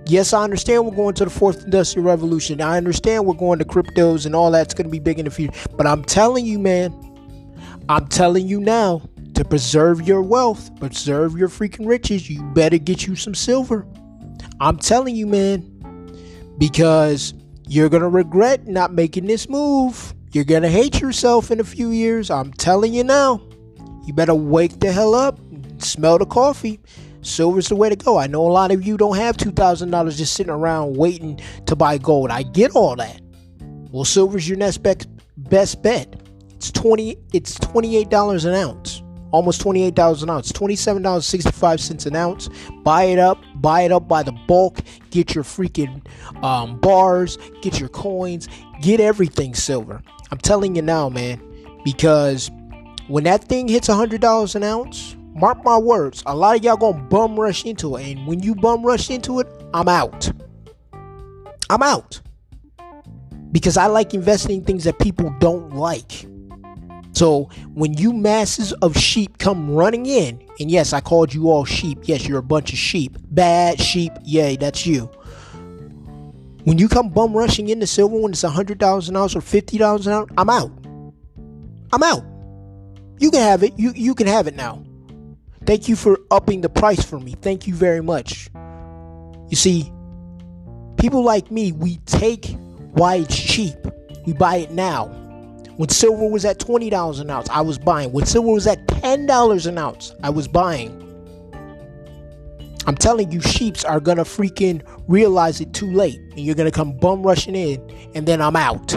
Yes, 0.08 0.32
I 0.32 0.42
understand 0.42 0.86
we're 0.86 0.96
going 0.96 1.14
to 1.16 1.24
the 1.24 1.30
fourth 1.30 1.64
industrial 1.64 2.08
revolution. 2.08 2.62
I 2.62 2.78
understand 2.78 3.26
we're 3.26 3.34
going 3.34 3.58
to 3.58 3.66
cryptos 3.66 4.24
and 4.24 4.34
all 4.34 4.50
that's 4.50 4.72
going 4.72 4.86
to 4.86 4.90
be 4.90 4.98
big 4.98 5.18
in 5.18 5.26
the 5.26 5.30
future. 5.30 5.52
But 5.76 5.86
I'm 5.86 6.02
telling 6.02 6.46
you, 6.46 6.58
man, 6.58 6.94
I'm 7.90 8.06
telling 8.06 8.48
you 8.48 8.58
now 8.58 9.02
to 9.34 9.44
preserve 9.44 10.08
your 10.08 10.22
wealth, 10.22 10.74
preserve 10.80 11.36
your 11.36 11.48
freaking 11.48 11.86
riches, 11.86 12.30
you 12.30 12.42
better 12.54 12.78
get 12.78 13.06
you 13.06 13.16
some 13.16 13.34
silver. 13.34 13.86
I'm 14.60 14.78
telling 14.78 15.14
you, 15.14 15.26
man, 15.26 16.56
because 16.56 17.34
you're 17.68 17.90
going 17.90 18.02
to 18.02 18.08
regret 18.08 18.66
not 18.66 18.94
making 18.94 19.26
this 19.26 19.46
move. 19.46 20.14
You're 20.32 20.44
going 20.44 20.62
to 20.62 20.70
hate 20.70 21.02
yourself 21.02 21.50
in 21.50 21.60
a 21.60 21.64
few 21.64 21.90
years. 21.90 22.30
I'm 22.30 22.52
telling 22.54 22.94
you 22.94 23.04
now. 23.04 23.42
You 24.06 24.14
better 24.14 24.34
wake 24.34 24.80
the 24.80 24.90
hell 24.90 25.14
up, 25.14 25.38
smell 25.82 26.16
the 26.16 26.24
coffee. 26.24 26.80
Silver's 27.22 27.68
the 27.68 27.76
way 27.76 27.88
to 27.88 27.96
go. 27.96 28.18
I 28.18 28.26
know 28.26 28.46
a 28.46 28.52
lot 28.52 28.70
of 28.70 28.86
you 28.86 28.96
don't 28.96 29.16
have 29.16 29.36
$2,000 29.36 30.16
just 30.16 30.34
sitting 30.34 30.52
around 30.52 30.96
waiting 30.96 31.40
to 31.66 31.76
buy 31.76 31.98
gold. 31.98 32.30
I 32.30 32.42
get 32.42 32.72
all 32.72 32.96
that. 32.96 33.20
Well, 33.90 34.04
silver's 34.04 34.48
your 34.48 34.58
next 34.58 34.78
best 34.78 35.82
bet. 35.82 36.20
It's 36.50 36.70
20 36.72 37.16
it's 37.32 37.58
$28 37.58 38.44
an 38.44 38.54
ounce. 38.54 39.02
Almost 39.30 39.62
$28 39.62 40.22
an 40.22 40.30
ounce. 40.30 40.52
$27.65 40.52 42.06
an 42.06 42.16
ounce. 42.16 42.48
Buy 42.82 43.04
it 43.04 43.18
up. 43.18 43.42
Buy 43.56 43.82
it 43.82 43.92
up 43.92 44.08
by 44.08 44.22
the 44.22 44.32
bulk. 44.32 44.80
Get 45.10 45.34
your 45.34 45.44
freaking 45.44 46.02
um, 46.42 46.80
bars. 46.80 47.38
Get 47.60 47.78
your 47.78 47.90
coins. 47.90 48.48
Get 48.80 49.00
everything 49.00 49.54
silver. 49.54 50.02
I'm 50.30 50.38
telling 50.38 50.76
you 50.76 50.82
now, 50.82 51.08
man. 51.08 51.40
Because 51.84 52.50
when 53.08 53.24
that 53.24 53.44
thing 53.44 53.68
hits 53.68 53.88
$100 53.88 54.54
an 54.54 54.62
ounce, 54.62 55.16
mark 55.38 55.64
my 55.64 55.78
words, 55.78 56.22
a 56.26 56.34
lot 56.34 56.56
of 56.56 56.64
y'all 56.64 56.76
gonna 56.76 57.02
bum 57.04 57.38
rush 57.38 57.64
into 57.64 57.96
it. 57.96 58.06
And 58.06 58.26
when 58.26 58.40
you 58.40 58.54
bum 58.54 58.84
rush 58.84 59.10
into 59.10 59.40
it, 59.40 59.46
I'm 59.72 59.88
out. 59.88 60.30
I'm 61.70 61.82
out. 61.82 62.20
Because 63.52 63.76
I 63.76 63.86
like 63.86 64.14
investing 64.14 64.58
in 64.58 64.64
things 64.64 64.84
that 64.84 64.98
people 64.98 65.34
don't 65.38 65.74
like. 65.74 66.26
So 67.12 67.48
when 67.74 67.94
you 67.94 68.12
masses 68.12 68.72
of 68.74 68.96
sheep 68.96 69.38
come 69.38 69.70
running 69.70 70.06
in, 70.06 70.42
and 70.60 70.70
yes, 70.70 70.92
I 70.92 71.00
called 71.00 71.32
you 71.34 71.50
all 71.50 71.64
sheep. 71.64 72.00
Yes, 72.04 72.28
you're 72.28 72.38
a 72.38 72.42
bunch 72.42 72.72
of 72.72 72.78
sheep. 72.78 73.16
Bad 73.30 73.80
sheep. 73.80 74.12
Yay, 74.24 74.56
that's 74.56 74.86
you. 74.86 75.10
When 76.64 76.78
you 76.78 76.88
come 76.88 77.08
bum 77.08 77.32
rushing 77.32 77.70
into 77.70 77.86
silver 77.86 78.18
when 78.18 78.32
it's 78.32 78.44
a 78.44 78.50
hundred 78.50 78.78
dollars 78.78 79.08
an 79.08 79.16
ounce 79.16 79.34
or 79.34 79.40
fifty 79.40 79.78
dollars 79.78 80.06
an 80.06 80.12
ounce, 80.12 80.30
I'm 80.36 80.50
out. 80.50 80.70
I'm 81.92 82.02
out. 82.02 82.24
You 83.18 83.30
can 83.30 83.40
have 83.40 83.62
it. 83.62 83.72
You 83.78 83.92
you 83.94 84.14
can 84.14 84.26
have 84.26 84.46
it 84.46 84.54
now. 84.54 84.84
Thank 85.68 85.86
you 85.86 85.96
for 85.96 86.18
upping 86.30 86.62
the 86.62 86.70
price 86.70 87.04
for 87.04 87.20
me. 87.20 87.32
Thank 87.42 87.66
you 87.66 87.74
very 87.74 88.00
much. 88.00 88.48
You 89.50 89.56
see, 89.56 89.92
people 90.96 91.22
like 91.22 91.50
me, 91.50 91.72
we 91.72 91.98
take 92.06 92.56
why 92.92 93.16
it's 93.16 93.38
cheap. 93.38 93.76
We 94.24 94.32
buy 94.32 94.56
it 94.56 94.70
now. 94.70 95.08
When 95.76 95.90
silver 95.90 96.26
was 96.26 96.46
at 96.46 96.58
$20 96.58 97.20
an 97.20 97.28
ounce, 97.28 97.50
I 97.50 97.60
was 97.60 97.76
buying. 97.76 98.12
When 98.12 98.24
silver 98.24 98.48
was 98.48 98.66
at 98.66 98.86
$10 98.86 99.66
an 99.66 99.76
ounce, 99.76 100.14
I 100.22 100.30
was 100.30 100.48
buying. 100.48 100.90
I'm 102.86 102.96
telling 102.96 103.30
you, 103.30 103.42
sheeps 103.42 103.84
are 103.84 104.00
gonna 104.00 104.24
freaking 104.24 104.80
realize 105.06 105.60
it 105.60 105.74
too 105.74 105.92
late, 105.92 106.18
and 106.30 106.40
you're 106.40 106.54
gonna 106.54 106.70
come 106.70 106.96
bum 106.96 107.22
rushing 107.22 107.54
in, 107.54 107.78
and 108.14 108.26
then 108.26 108.40
I'm 108.40 108.56
out. 108.56 108.96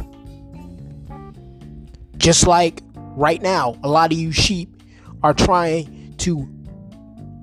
Just 2.16 2.48
like 2.48 2.82
right 3.18 3.42
now, 3.42 3.76
a 3.84 3.90
lot 3.90 4.14
of 4.14 4.18
you 4.18 4.32
sheep 4.32 4.82
are 5.22 5.34
trying 5.34 6.16
to, 6.20 6.48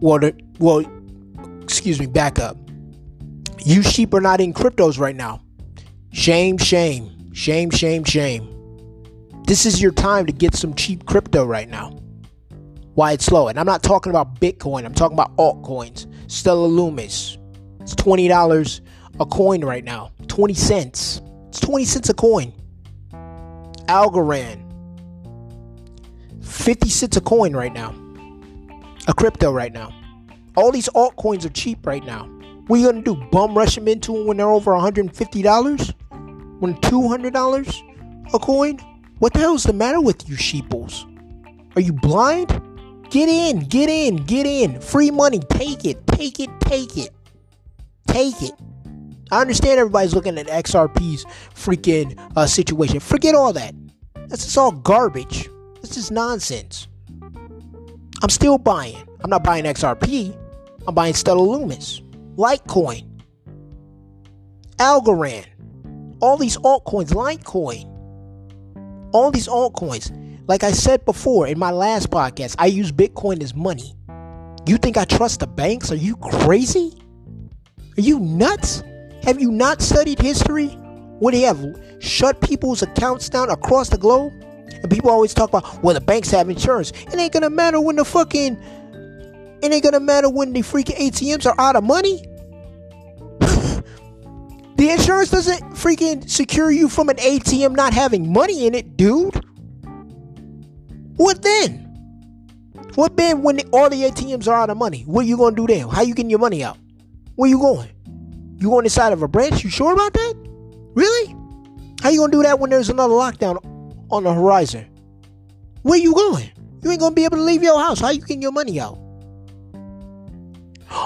well, 0.00 0.20
well, 0.58 0.84
excuse 1.62 1.98
me, 2.00 2.06
back 2.06 2.38
up. 2.38 2.56
You 3.64 3.82
sheep 3.82 4.14
are 4.14 4.20
not 4.20 4.40
in 4.40 4.52
cryptos 4.54 4.98
right 4.98 5.16
now. 5.16 5.42
Shame, 6.12 6.58
shame, 6.58 7.32
shame, 7.32 7.70
shame, 7.70 8.04
shame. 8.04 8.54
This 9.46 9.66
is 9.66 9.80
your 9.80 9.92
time 9.92 10.26
to 10.26 10.32
get 10.32 10.54
some 10.54 10.74
cheap 10.74 11.06
crypto 11.06 11.44
right 11.44 11.68
now. 11.68 11.90
Why 12.94 13.12
it's 13.12 13.30
low. 13.30 13.48
And 13.48 13.58
I'm 13.58 13.66
not 13.66 13.82
talking 13.82 14.10
about 14.10 14.40
Bitcoin, 14.40 14.84
I'm 14.84 14.94
talking 14.94 15.16
about 15.16 15.36
altcoins. 15.36 16.06
Stellar 16.30 16.68
Lumens. 16.68 17.38
It's 17.80 17.94
$20 17.94 18.80
a 19.20 19.26
coin 19.26 19.64
right 19.64 19.84
now. 19.84 20.12
20 20.26 20.54
cents. 20.54 21.22
It's 21.48 21.60
20 21.60 21.84
cents 21.84 22.08
a 22.10 22.14
coin. 22.14 22.52
Algorand. 23.86 24.64
50 26.44 26.88
cents 26.88 27.16
a 27.16 27.20
coin 27.20 27.56
right 27.56 27.72
now. 27.72 27.94
A 29.08 29.14
crypto 29.14 29.50
right 29.50 29.72
now. 29.72 29.90
All 30.54 30.70
these 30.70 30.90
altcoins 30.90 31.46
are 31.46 31.50
cheap 31.50 31.86
right 31.86 32.04
now. 32.04 32.26
What 32.66 32.76
are 32.76 32.80
you 32.80 32.92
gonna 32.92 33.02
do? 33.02 33.14
Bum 33.32 33.56
rush 33.56 33.74
them 33.74 33.88
into 33.88 34.12
them 34.12 34.26
when 34.26 34.36
they're 34.36 34.50
over 34.50 34.72
$150? 34.72 35.94
When 36.60 36.74
$200 36.74 38.34
a 38.34 38.38
coin? 38.38 38.78
What 39.18 39.32
the 39.32 39.38
hell's 39.38 39.64
the 39.64 39.72
matter 39.72 40.00
with 40.00 40.28
you 40.28 40.36
sheeples? 40.36 41.06
Are 41.74 41.80
you 41.80 41.94
blind? 41.94 42.48
Get 43.08 43.30
in, 43.30 43.60
get 43.60 43.88
in, 43.88 44.16
get 44.16 44.44
in. 44.44 44.78
Free 44.78 45.10
money, 45.10 45.38
take 45.38 45.86
it, 45.86 46.06
take 46.06 46.38
it, 46.38 46.50
take 46.60 46.98
it. 46.98 47.10
Take 48.08 48.42
it. 48.42 48.52
I 49.30 49.40
understand 49.40 49.80
everybody's 49.80 50.14
looking 50.14 50.36
at 50.36 50.48
XRP's 50.48 51.24
freaking 51.54 52.18
uh, 52.36 52.46
situation. 52.46 53.00
Forget 53.00 53.34
all 53.34 53.54
that. 53.54 53.74
That's 54.26 54.44
just 54.44 54.58
all 54.58 54.72
garbage. 54.72 55.48
This 55.80 55.96
is 55.96 56.10
nonsense. 56.10 56.88
I'm 58.22 58.30
still 58.30 58.58
buying. 58.58 58.96
I'm 59.22 59.30
not 59.30 59.44
buying 59.44 59.64
XRP. 59.64 60.36
I'm 60.86 60.94
buying 60.94 61.14
Stellar 61.14 61.46
Lumens, 61.46 62.00
Litecoin, 62.36 63.06
Algorand, 64.78 65.46
all 66.20 66.36
these 66.36 66.56
altcoins, 66.58 67.10
Litecoin 67.12 67.98
all 69.12 69.30
these 69.30 69.48
altcoins. 69.48 70.14
Like 70.46 70.62
I 70.62 70.72
said 70.72 71.04
before 71.04 71.46
in 71.46 71.58
my 71.58 71.70
last 71.70 72.10
podcast, 72.10 72.56
I 72.58 72.66
use 72.66 72.92
Bitcoin 72.92 73.42
as 73.42 73.54
money. 73.54 73.94
You 74.66 74.76
think 74.76 74.96
I 74.96 75.04
trust 75.04 75.40
the 75.40 75.46
banks? 75.46 75.90
Are 75.92 75.96
you 75.96 76.16
crazy? 76.16 76.92
Are 77.96 78.00
you 78.00 78.20
nuts? 78.20 78.82
Have 79.22 79.40
you 79.40 79.50
not 79.50 79.82
studied 79.82 80.20
history? 80.20 80.76
Would 81.20 81.34
they 81.34 81.40
have 81.40 81.64
shut 82.00 82.40
people's 82.40 82.82
accounts 82.82 83.28
down 83.28 83.50
across 83.50 83.88
the 83.88 83.98
globe? 83.98 84.32
And 84.82 84.90
people 84.90 85.10
always 85.10 85.34
talk 85.34 85.48
about, 85.48 85.82
well, 85.82 85.94
the 85.94 86.00
banks 86.00 86.30
have 86.30 86.48
insurance. 86.48 86.90
It 86.90 87.14
ain't 87.14 87.32
gonna 87.32 87.50
matter 87.50 87.80
when 87.80 87.96
the 87.96 88.04
fucking, 88.04 88.56
it 89.62 89.72
ain't 89.72 89.82
gonna 89.82 90.00
matter 90.00 90.28
when 90.28 90.52
the 90.52 90.60
freaking 90.60 90.96
ATMs 90.96 91.46
are 91.46 91.58
out 91.58 91.76
of 91.76 91.84
money. 91.84 92.24
The 94.78 94.90
insurance 94.90 95.32
doesn't 95.32 95.72
freaking 95.72 96.30
secure 96.30 96.70
you 96.70 96.88
from 96.88 97.08
an 97.08 97.16
ATM 97.16 97.74
not 97.74 97.92
having 97.92 98.32
money 98.32 98.64
in 98.64 98.76
it, 98.76 98.96
dude. 98.96 99.34
What 101.16 101.42
then? 101.42 101.88
What 102.94 103.16
then 103.16 103.42
when 103.42 103.56
the, 103.56 103.64
all 103.72 103.90
the 103.90 104.02
ATMs 104.04 104.46
are 104.46 104.54
out 104.54 104.70
of 104.70 104.76
money? 104.76 105.02
What 105.02 105.26
you 105.26 105.36
gonna 105.36 105.56
do 105.56 105.66
then? 105.66 105.88
How 105.88 106.02
you 106.02 106.14
getting 106.14 106.30
your 106.30 106.38
money 106.38 106.62
out? 106.62 106.78
Where 107.34 107.50
you 107.50 107.58
going? 107.58 107.88
You 108.58 108.68
going 108.70 108.86
inside 108.86 109.12
of 109.12 109.20
a 109.20 109.26
branch? 109.26 109.64
You 109.64 109.70
sure 109.70 109.92
about 109.92 110.12
that? 110.12 110.34
Really? 110.94 111.34
How 112.00 112.10
you 112.10 112.20
gonna 112.20 112.30
do 112.30 112.44
that 112.44 112.60
when 112.60 112.70
there's 112.70 112.88
another 112.88 113.14
lockdown 113.14 113.58
on 114.10 114.24
the 114.24 114.32
horizon? 114.32 114.86
Where 115.82 115.98
you 115.98 116.14
going? 116.14 116.50
You 116.82 116.90
ain't 116.90 117.00
gonna 117.00 117.14
be 117.14 117.24
able 117.24 117.38
to 117.38 117.42
leave 117.42 117.62
your 117.62 117.78
house. 117.78 118.00
How 118.00 118.10
you 118.10 118.20
getting 118.20 118.42
your 118.42 118.52
money 118.52 118.80
out? 118.80 118.98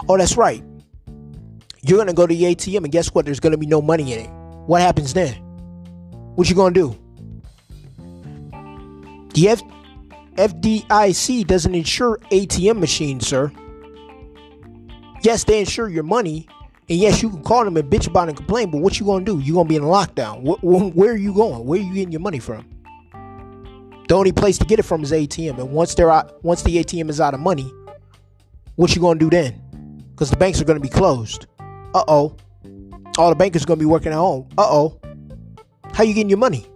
Oh, 0.09 0.16
that's 0.16 0.37
right. 0.37 0.62
You're 1.82 1.99
gonna 1.99 2.12
go 2.12 2.26
to 2.26 2.35
the 2.35 2.44
ATM 2.44 2.85
and 2.85 2.92
guess 2.92 3.09
what? 3.09 3.25
There's 3.25 3.40
gonna 3.40 3.56
be 3.56 3.66
no 3.66 3.82
money 3.82 4.12
in 4.12 4.21
it. 4.21 4.30
What 4.66 4.80
happens 4.80 5.12
then? 5.12 5.35
What 6.37 6.49
you 6.49 6.54
gonna 6.54 6.75
do? 6.75 6.97
The 9.35 9.49
F- 9.49 9.62
FDIC 10.37 11.47
doesn't 11.47 11.75
insure 11.75 12.18
ATM 12.30 12.78
machines, 12.78 13.26
sir. 13.26 13.50
Yes, 15.23 15.44
they 15.44 15.61
insure 15.61 15.88
your 15.88 16.02
money, 16.02 16.47
and 16.88 16.99
yes, 16.99 17.23
you 17.23 17.30
can 17.30 17.42
call 17.42 17.64
them 17.64 17.76
and 17.76 17.90
bitch 17.90 18.06
about 18.06 18.28
and 18.28 18.37
complain. 18.37 18.71
But 18.71 18.80
what 18.80 19.00
you 19.00 19.06
gonna 19.06 19.25
do? 19.25 19.38
You 19.38 19.54
gonna 19.54 19.68
be 19.68 19.76
in 19.76 19.82
lockdown. 19.82 20.42
Where, 20.42 20.56
where 20.90 21.12
are 21.12 21.16
you 21.16 21.32
going? 21.32 21.64
Where 21.64 21.80
are 21.80 21.82
you 21.82 21.94
getting 21.94 22.12
your 22.12 22.21
money 22.21 22.38
from? 22.38 22.64
The 24.09 24.14
only 24.14 24.32
place 24.32 24.59
to 24.59 24.64
get 24.64 24.78
it 24.78 24.82
from 24.82 25.02
is 25.02 25.12
ATM. 25.12 25.59
And 25.59 25.73
once 25.73 25.94
they're 25.94 26.11
out, 26.11 26.42
once 26.44 26.62
the 26.62 26.76
ATM 26.76 27.09
is 27.09 27.21
out 27.21 27.35
of 27.35 27.40
money, 27.40 27.73
what 28.76 28.94
you 28.94 29.00
gonna 29.00 29.18
do 29.18 29.30
then? 29.30 29.61
Because 30.11 30.30
the 30.30 30.37
banks 30.37 30.61
are 30.61 30.64
gonna 30.64 30.80
be 30.80 30.88
closed. 30.88 31.47
Uh 31.94 32.04
oh. 32.09 32.37
All 33.18 33.28
the 33.28 33.37
bankers 33.37 33.64
gonna 33.64 33.78
be 33.78 33.85
working 33.85 34.12
at 34.12 34.16
home. 34.16 34.49
Uh 34.59 34.66
oh. 34.66 35.00
How 35.92 36.04
you 36.04 36.14
getting 36.14 36.30
your 36.30 36.38
money? 36.38 36.66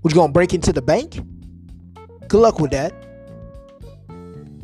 What 0.00 0.12
you 0.12 0.20
gonna 0.20 0.32
break 0.32 0.54
into 0.54 0.72
the 0.72 0.82
bank? 0.82 1.20
Good 2.28 2.40
luck 2.40 2.60
with 2.60 2.70
that. 2.72 2.92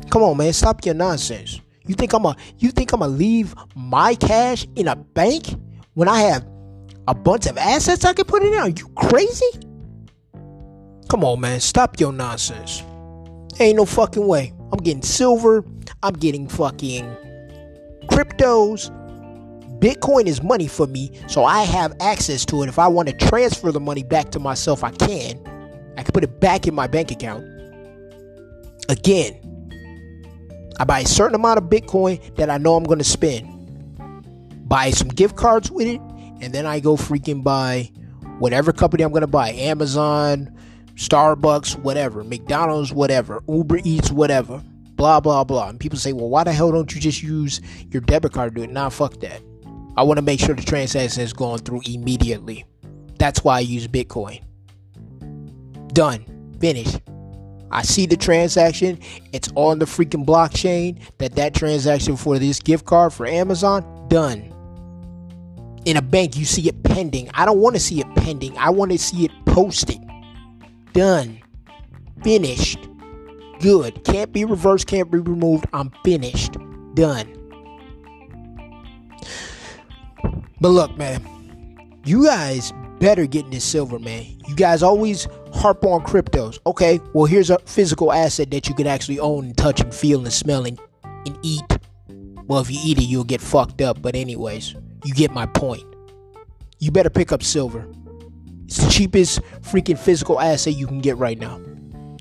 Come 0.09 0.23
on, 0.23 0.37
man. 0.37 0.53
Stop 0.53 0.85
your 0.85 0.95
nonsense. 0.95 1.59
You 1.85 1.95
think 1.95 2.13
I'm 2.13 2.25
a 2.25 2.35
you 2.59 2.71
think 2.71 2.93
I'm 2.93 3.01
gonna 3.01 3.11
leave 3.11 3.53
my 3.75 4.15
cash 4.15 4.65
in 4.75 4.87
a 4.87 4.95
bank 4.95 5.47
when 5.93 6.07
I 6.07 6.21
have 6.21 6.47
a 7.07 7.13
bunch 7.13 7.45
of 7.47 7.57
assets 7.57 8.05
I 8.05 8.13
can 8.13 8.25
put 8.25 8.43
in 8.43 8.51
there? 8.51 8.61
Are 8.61 8.69
you 8.69 8.87
crazy? 8.95 9.59
Come 11.13 11.23
on, 11.25 11.41
man. 11.41 11.59
Stop 11.59 11.99
your 11.99 12.11
nonsense. 12.11 12.81
Ain't 13.59 13.77
no 13.77 13.85
fucking 13.85 14.25
way. 14.25 14.51
I'm 14.71 14.79
getting 14.79 15.03
silver. 15.03 15.63
I'm 16.01 16.15
getting 16.15 16.47
fucking 16.47 17.05
cryptos. 18.07 18.89
Bitcoin 19.79 20.25
is 20.25 20.41
money 20.41 20.65
for 20.65 20.87
me, 20.87 21.11
so 21.27 21.45
I 21.45 21.65
have 21.65 21.93
access 21.99 22.47
to 22.47 22.63
it. 22.63 22.67
If 22.67 22.79
I 22.79 22.87
want 22.87 23.09
to 23.09 23.27
transfer 23.27 23.71
the 23.71 23.79
money 23.79 24.01
back 24.01 24.31
to 24.31 24.39
myself, 24.39 24.83
I 24.83 24.89
can. 24.89 25.39
I 25.97 26.01
can 26.01 26.13
put 26.13 26.23
it 26.23 26.39
back 26.39 26.65
in 26.65 26.73
my 26.73 26.87
bank 26.87 27.11
account. 27.11 27.45
Again, 28.89 29.39
I 30.79 30.83
buy 30.83 31.01
a 31.01 31.05
certain 31.05 31.35
amount 31.35 31.59
of 31.59 31.65
Bitcoin 31.65 32.35
that 32.37 32.49
I 32.49 32.57
know 32.57 32.75
I'm 32.75 32.85
going 32.85 32.97
to 32.97 33.05
spend. 33.05 33.47
Buy 34.67 34.89
some 34.89 35.09
gift 35.09 35.35
cards 35.35 35.69
with 35.69 35.85
it, 35.85 36.01
and 36.41 36.53
then 36.53 36.65
I 36.65 36.79
go 36.79 36.95
freaking 36.97 37.43
buy 37.43 37.91
whatever 38.39 38.73
company 38.73 39.03
I'm 39.03 39.11
going 39.11 39.21
to 39.21 39.27
buy 39.27 39.51
Amazon, 39.51 40.52
Starbucks, 40.95 41.77
whatever, 41.79 42.23
McDonald's, 42.23 42.93
whatever, 42.93 43.43
Uber 43.47 43.79
Eats, 43.83 44.11
whatever, 44.11 44.63
blah, 44.95 45.19
blah, 45.19 45.43
blah. 45.43 45.69
And 45.69 45.79
people 45.79 45.97
say, 45.97 46.13
well, 46.13 46.29
why 46.29 46.43
the 46.43 46.53
hell 46.53 46.71
don't 46.71 46.93
you 46.93 47.01
just 47.01 47.23
use 47.23 47.61
your 47.89 48.01
debit 48.01 48.33
card 48.33 48.53
to 48.53 48.61
do 48.61 48.63
it? 48.63 48.71
Nah, 48.71 48.89
fuck 48.89 49.19
that. 49.21 49.41
I 49.97 50.03
want 50.03 50.17
to 50.17 50.21
make 50.21 50.39
sure 50.39 50.55
the 50.55 50.63
transaction 50.63 51.21
is 51.21 51.33
going 51.33 51.59
through 51.59 51.81
immediately. 51.85 52.65
That's 53.19 53.43
why 53.43 53.57
I 53.57 53.61
use 53.61 53.87
Bitcoin. 53.87 54.43
Done. 55.93 56.25
Finished. 56.59 56.99
I 57.71 57.81
see 57.81 58.05
the 58.05 58.17
transaction. 58.17 58.99
It's 59.31 59.49
on 59.55 59.79
the 59.79 59.85
freaking 59.85 60.25
blockchain 60.25 60.99
that 61.17 61.35
that 61.35 61.55
transaction 61.55 62.17
for 62.17 62.37
this 62.37 62.59
gift 62.59 62.85
card 62.85 63.13
for 63.13 63.25
Amazon 63.25 64.07
done. 64.09 64.51
In 65.85 65.97
a 65.97 66.01
bank, 66.01 66.37
you 66.37 66.45
see 66.45 66.69
it 66.69 66.83
pending. 66.83 67.29
I 67.33 67.45
don't 67.45 67.59
want 67.59 67.75
to 67.75 67.79
see 67.79 67.99
it 67.99 68.15
pending. 68.15 68.57
I 68.57 68.69
want 68.69 68.91
to 68.91 68.97
see 68.97 69.25
it 69.25 69.31
posted. 69.45 69.99
Done. 70.93 71.41
Finished. 72.23 72.79
Good. 73.59 74.03
Can't 74.03 74.31
be 74.31 74.45
reversed, 74.45 74.87
can't 74.87 75.11
be 75.11 75.19
removed. 75.19 75.65
I'm 75.73 75.91
finished. 76.03 76.55
Done. 76.93 77.39
But 80.61 80.69
look, 80.69 80.95
man, 80.97 81.99
you 82.05 82.25
guys 82.25 82.71
better 82.99 83.25
get 83.25 83.49
this 83.51 83.65
silver, 83.65 83.99
man. 83.99 84.25
You 84.47 84.55
guys 84.55 84.81
always 84.83 85.27
harp 85.53 85.83
on 85.83 86.03
cryptos. 86.03 86.59
Okay, 86.65 87.01
well, 87.13 87.25
here's 87.25 87.49
a 87.49 87.59
physical 87.59 88.13
asset 88.13 88.51
that 88.51 88.69
you 88.69 88.75
can 88.75 88.87
actually 88.87 89.19
own 89.19 89.45
and 89.45 89.57
touch 89.57 89.81
and 89.81 89.93
feel 89.93 90.19
and 90.19 90.31
smell 90.31 90.65
and, 90.65 90.79
and 91.25 91.37
eat. 91.41 91.63
Well, 92.47 92.59
if 92.61 92.69
you 92.69 92.79
eat 92.83 92.97
it, 92.99 93.05
you'll 93.05 93.23
get 93.23 93.41
fucked 93.41 93.81
up. 93.81 94.01
But, 94.01 94.15
anyways, 94.15 94.75
you 95.03 95.13
get 95.13 95.31
my 95.31 95.45
point. 95.47 95.83
You 96.79 96.91
better 96.91 97.09
pick 97.09 97.31
up 97.31 97.43
silver. 97.43 97.87
It's 98.73 98.83
the 98.83 98.89
cheapest 98.89 99.39
freaking 99.61 99.99
physical 99.99 100.39
asset 100.39 100.75
you 100.75 100.87
can 100.87 100.99
get 100.99 101.17
right 101.17 101.37
now 101.37 101.61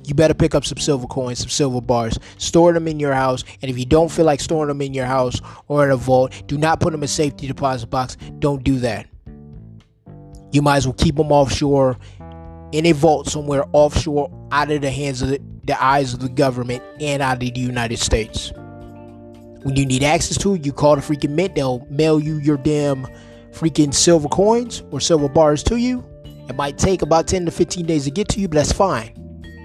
you 0.04 0.14
better 0.14 0.35
pick 0.35 0.54
up 0.54 0.64
some 0.64 0.78
silver 0.78 1.06
coins, 1.06 1.38
some 1.38 1.49
silver 1.49 1.80
bars, 1.80 2.18
store 2.38 2.73
them 2.73 2.88
in 2.88 2.99
your 2.99 3.12
house. 3.12 3.44
And 3.62 3.71
if 3.71 3.78
you 3.78 3.87
don't 3.87 4.11
feel 4.11 4.25
like 4.25 4.40
storing 4.40 4.68
them 4.68 4.82
in 4.82 4.94
your 4.94 5.06
house 5.06 5.40
or 5.68 5.85
in 5.85 5.90
a 5.90 5.97
vault, 5.97 6.42
do 6.47 6.59
not 6.59 6.80
put 6.80 6.92
them 6.92 7.00
in 7.00 7.04
a 7.04 7.09
safety 7.09 7.47
deposit 7.47 7.88
box. 7.88 8.16
Don't 8.38 8.64
do 8.64 8.78
that. 8.80 9.06
You 10.50 10.61
might 10.61 10.78
as 10.78 10.87
well 10.87 10.94
keep 10.94 11.16
them 11.16 11.30
offshore 11.30 11.99
in 12.73 12.87
a 12.87 12.92
vault 12.92 13.28
somewhere 13.28 13.64
offshore 13.73 14.30
out 14.50 14.71
of 14.71 14.82
the 14.82 14.90
hands 14.90 15.23
of 15.23 15.28
the, 15.28 15.40
the 15.64 15.82
eyes 15.82 16.12
of 16.12 16.21
the 16.21 16.28
government 16.28 16.82
and 17.00 17.23
out 17.23 17.35
of 17.35 17.40
the 17.40 17.61
United 17.61 17.99
States. 17.99 18.52
When 19.62 19.76
you 19.76 19.87
need 19.87 20.02
access 20.02 20.37
to 20.38 20.54
it, 20.56 20.66
you 20.66 20.73
call 20.73 20.97
the 20.97 21.02
freaking 21.02 21.30
mint. 21.30 21.54
They'll 21.54 21.87
mail 21.88 22.18
you 22.18 22.38
your 22.38 22.56
damn 22.56 23.06
freaking 23.52 23.94
silver 23.94 24.28
coins 24.28 24.82
or 24.90 25.00
silver 25.00 25.28
bars 25.28 25.62
to 25.64 25.76
you. 25.76 26.04
It 26.49 26.57
might 26.57 26.79
take 26.79 27.03
about 27.03 27.27
10 27.27 27.47
to 27.47 27.51
15 27.51 27.87
days 27.87 28.05
to 28.05 28.11
get 28.11 28.29
to 28.29 28.41
you, 28.41 28.49
but 28.49 28.57
that's 28.57 28.73
fine. 28.73 29.13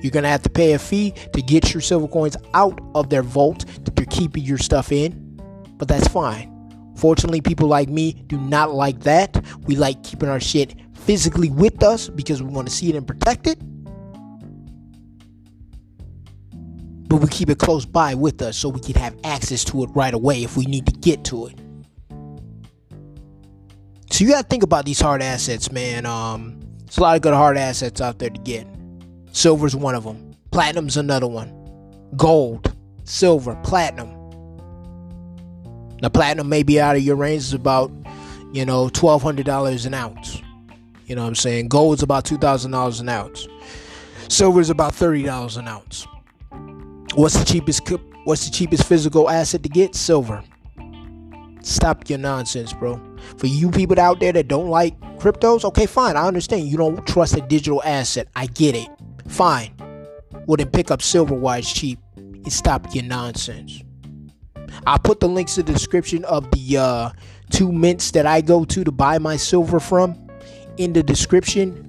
You're 0.02 0.12
going 0.12 0.24
to 0.24 0.30
have 0.30 0.44
to 0.44 0.50
pay 0.50 0.74
a 0.74 0.80
fee 0.80 1.12
to 1.34 1.42
get 1.42 1.74
your 1.74 1.82
silver 1.82 2.08
coins 2.08 2.38
out 2.54 2.80
of 2.94 3.10
their 3.10 3.24
vault 3.24 3.66
that 3.84 3.96
they're 3.96 4.06
keeping 4.06 4.44
your 4.44 4.58
stuff 4.58 4.92
in, 4.92 5.42
but 5.78 5.88
that's 5.88 6.08
fine. 6.08 6.54
Fortunately, 6.96 7.42
people 7.42 7.68
like 7.68 7.90
me 7.90 8.14
do 8.28 8.38
not 8.38 8.74
like 8.74 9.02
that. 9.02 9.44
We 9.66 9.76
like 9.76 10.04
keeping 10.04 10.30
our 10.30 10.40
shit 10.40 10.76
physically 10.94 11.50
with 11.50 11.84
us 11.84 12.10
because 12.10 12.42
we 12.42 12.50
want 12.50 12.68
to 12.68 12.74
see 12.74 12.90
it 12.90 12.96
and 12.96 13.08
protect 13.08 13.48
it. 13.48 13.60
But 17.08 17.18
we 17.18 17.28
keep 17.28 17.50
it 17.50 17.58
close 17.58 17.86
by 17.86 18.16
with 18.16 18.42
us 18.42 18.58
so 18.58 18.70
we 18.70 18.82
can 18.82 18.96
have 18.96 19.16
access 19.24 19.64
to 19.66 19.84
it 19.84 19.90
right 19.96 20.14
away 20.14 20.44
if 20.44 20.58
we 20.58 20.66
need 20.66 20.86
to 20.88 20.92
get 20.92 21.24
to 21.26 21.48
it. 21.48 21.56
So 24.10 24.24
you 24.24 24.32
gotta 24.32 24.48
think 24.48 24.64
about 24.64 24.86
these 24.86 25.00
hard 25.00 25.22
assets, 25.22 25.72
man. 25.72 26.06
Um, 26.06 26.60
there's 26.86 26.98
a 26.98 27.02
lot 27.02 27.16
of 27.16 27.22
good 27.22 27.34
hard 27.34 27.58
assets 27.58 28.02
out 28.02 28.20
there 28.20 28.30
to 28.30 28.40
get. 28.40 28.66
Silver's 29.32 29.76
one 29.76 29.96
of 29.96 30.04
them. 30.04 30.34
Platinum's 30.52 30.98
another 30.98 31.28
one. 31.28 31.54
Gold, 32.16 32.74
silver, 33.04 33.56
platinum. 33.64 34.14
Now, 36.02 36.10
platinum 36.10 36.48
may 36.48 36.64
be 36.64 36.80
out 36.80 36.96
of 36.96 37.02
your 37.02 37.16
range. 37.16 37.44
It's 37.44 37.54
about, 37.54 37.92
you 38.54 38.66
know, 38.66 38.90
twelve 38.90 39.22
hundred 39.22 39.46
dollars 39.46 39.86
an 39.86 39.94
ounce. 39.94 40.42
You 41.06 41.16
know 41.16 41.24
what 41.24 41.30
I'm 41.30 41.36
saying? 41.36 41.68
Gold's 41.68 42.04
about 42.04 42.24
two 42.24 42.38
thousand 42.38 42.72
dollars 42.72 43.00
an 43.00 43.10
ounce. 43.10 43.48
Silver's 44.30 44.70
about 44.70 44.96
thirty 44.96 45.24
dollars 45.24 45.58
an 45.58 45.68
ounce. 45.68 46.08
What's 47.16 47.38
the 47.38 47.46
cheapest? 47.46 47.82
What's 48.24 48.46
the 48.46 48.52
cheapest 48.52 48.86
physical 48.86 49.30
asset 49.30 49.64
to 49.64 49.70
get? 49.70 49.96
Silver. 49.96 50.44
Stop 51.68 52.10
your 52.10 52.18
nonsense, 52.18 52.72
bro. 52.72 52.98
For 53.36 53.48
you 53.48 53.70
people 53.70 54.00
out 54.00 54.22
there 54.22 54.32
that 54.32 54.48
don't 54.48 54.70
like 54.70 54.98
cryptos, 55.20 55.66
okay, 55.66 55.86
fine. 55.86 56.16
I 56.16 56.26
understand. 56.26 56.64
You 56.64 56.78
don't 56.78 57.06
trust 57.06 57.36
a 57.36 57.42
digital 57.42 57.84
asset. 57.84 58.30
I 58.38 58.46
get 58.46 58.74
it. 58.74 58.88
Fine. 59.28 59.76
Well, 60.46 60.56
then 60.56 60.70
pick 60.70 60.92
up 60.92 61.02
silver 61.02 61.36
while 61.36 61.60
it's 61.60 61.74
cheap 61.74 62.00
and 62.16 62.54
stop 62.54 62.96
your 62.96 63.04
nonsense. 63.04 63.84
I'll 64.86 64.98
put 64.98 65.20
the 65.20 65.28
links 65.28 65.58
in 65.58 65.66
the 65.66 65.74
description 65.74 66.24
of 66.24 66.50
the 66.52 66.78
uh, 66.78 67.10
two 67.50 67.74
mints 67.74 68.12
that 68.12 68.26
I 68.26 68.40
go 68.40 68.64
to 68.64 68.84
to 68.86 68.92
buy 68.92 69.18
my 69.18 69.36
silver 69.36 69.82
from 69.82 70.16
in 70.78 70.94
the 70.94 71.04
description. 71.04 71.84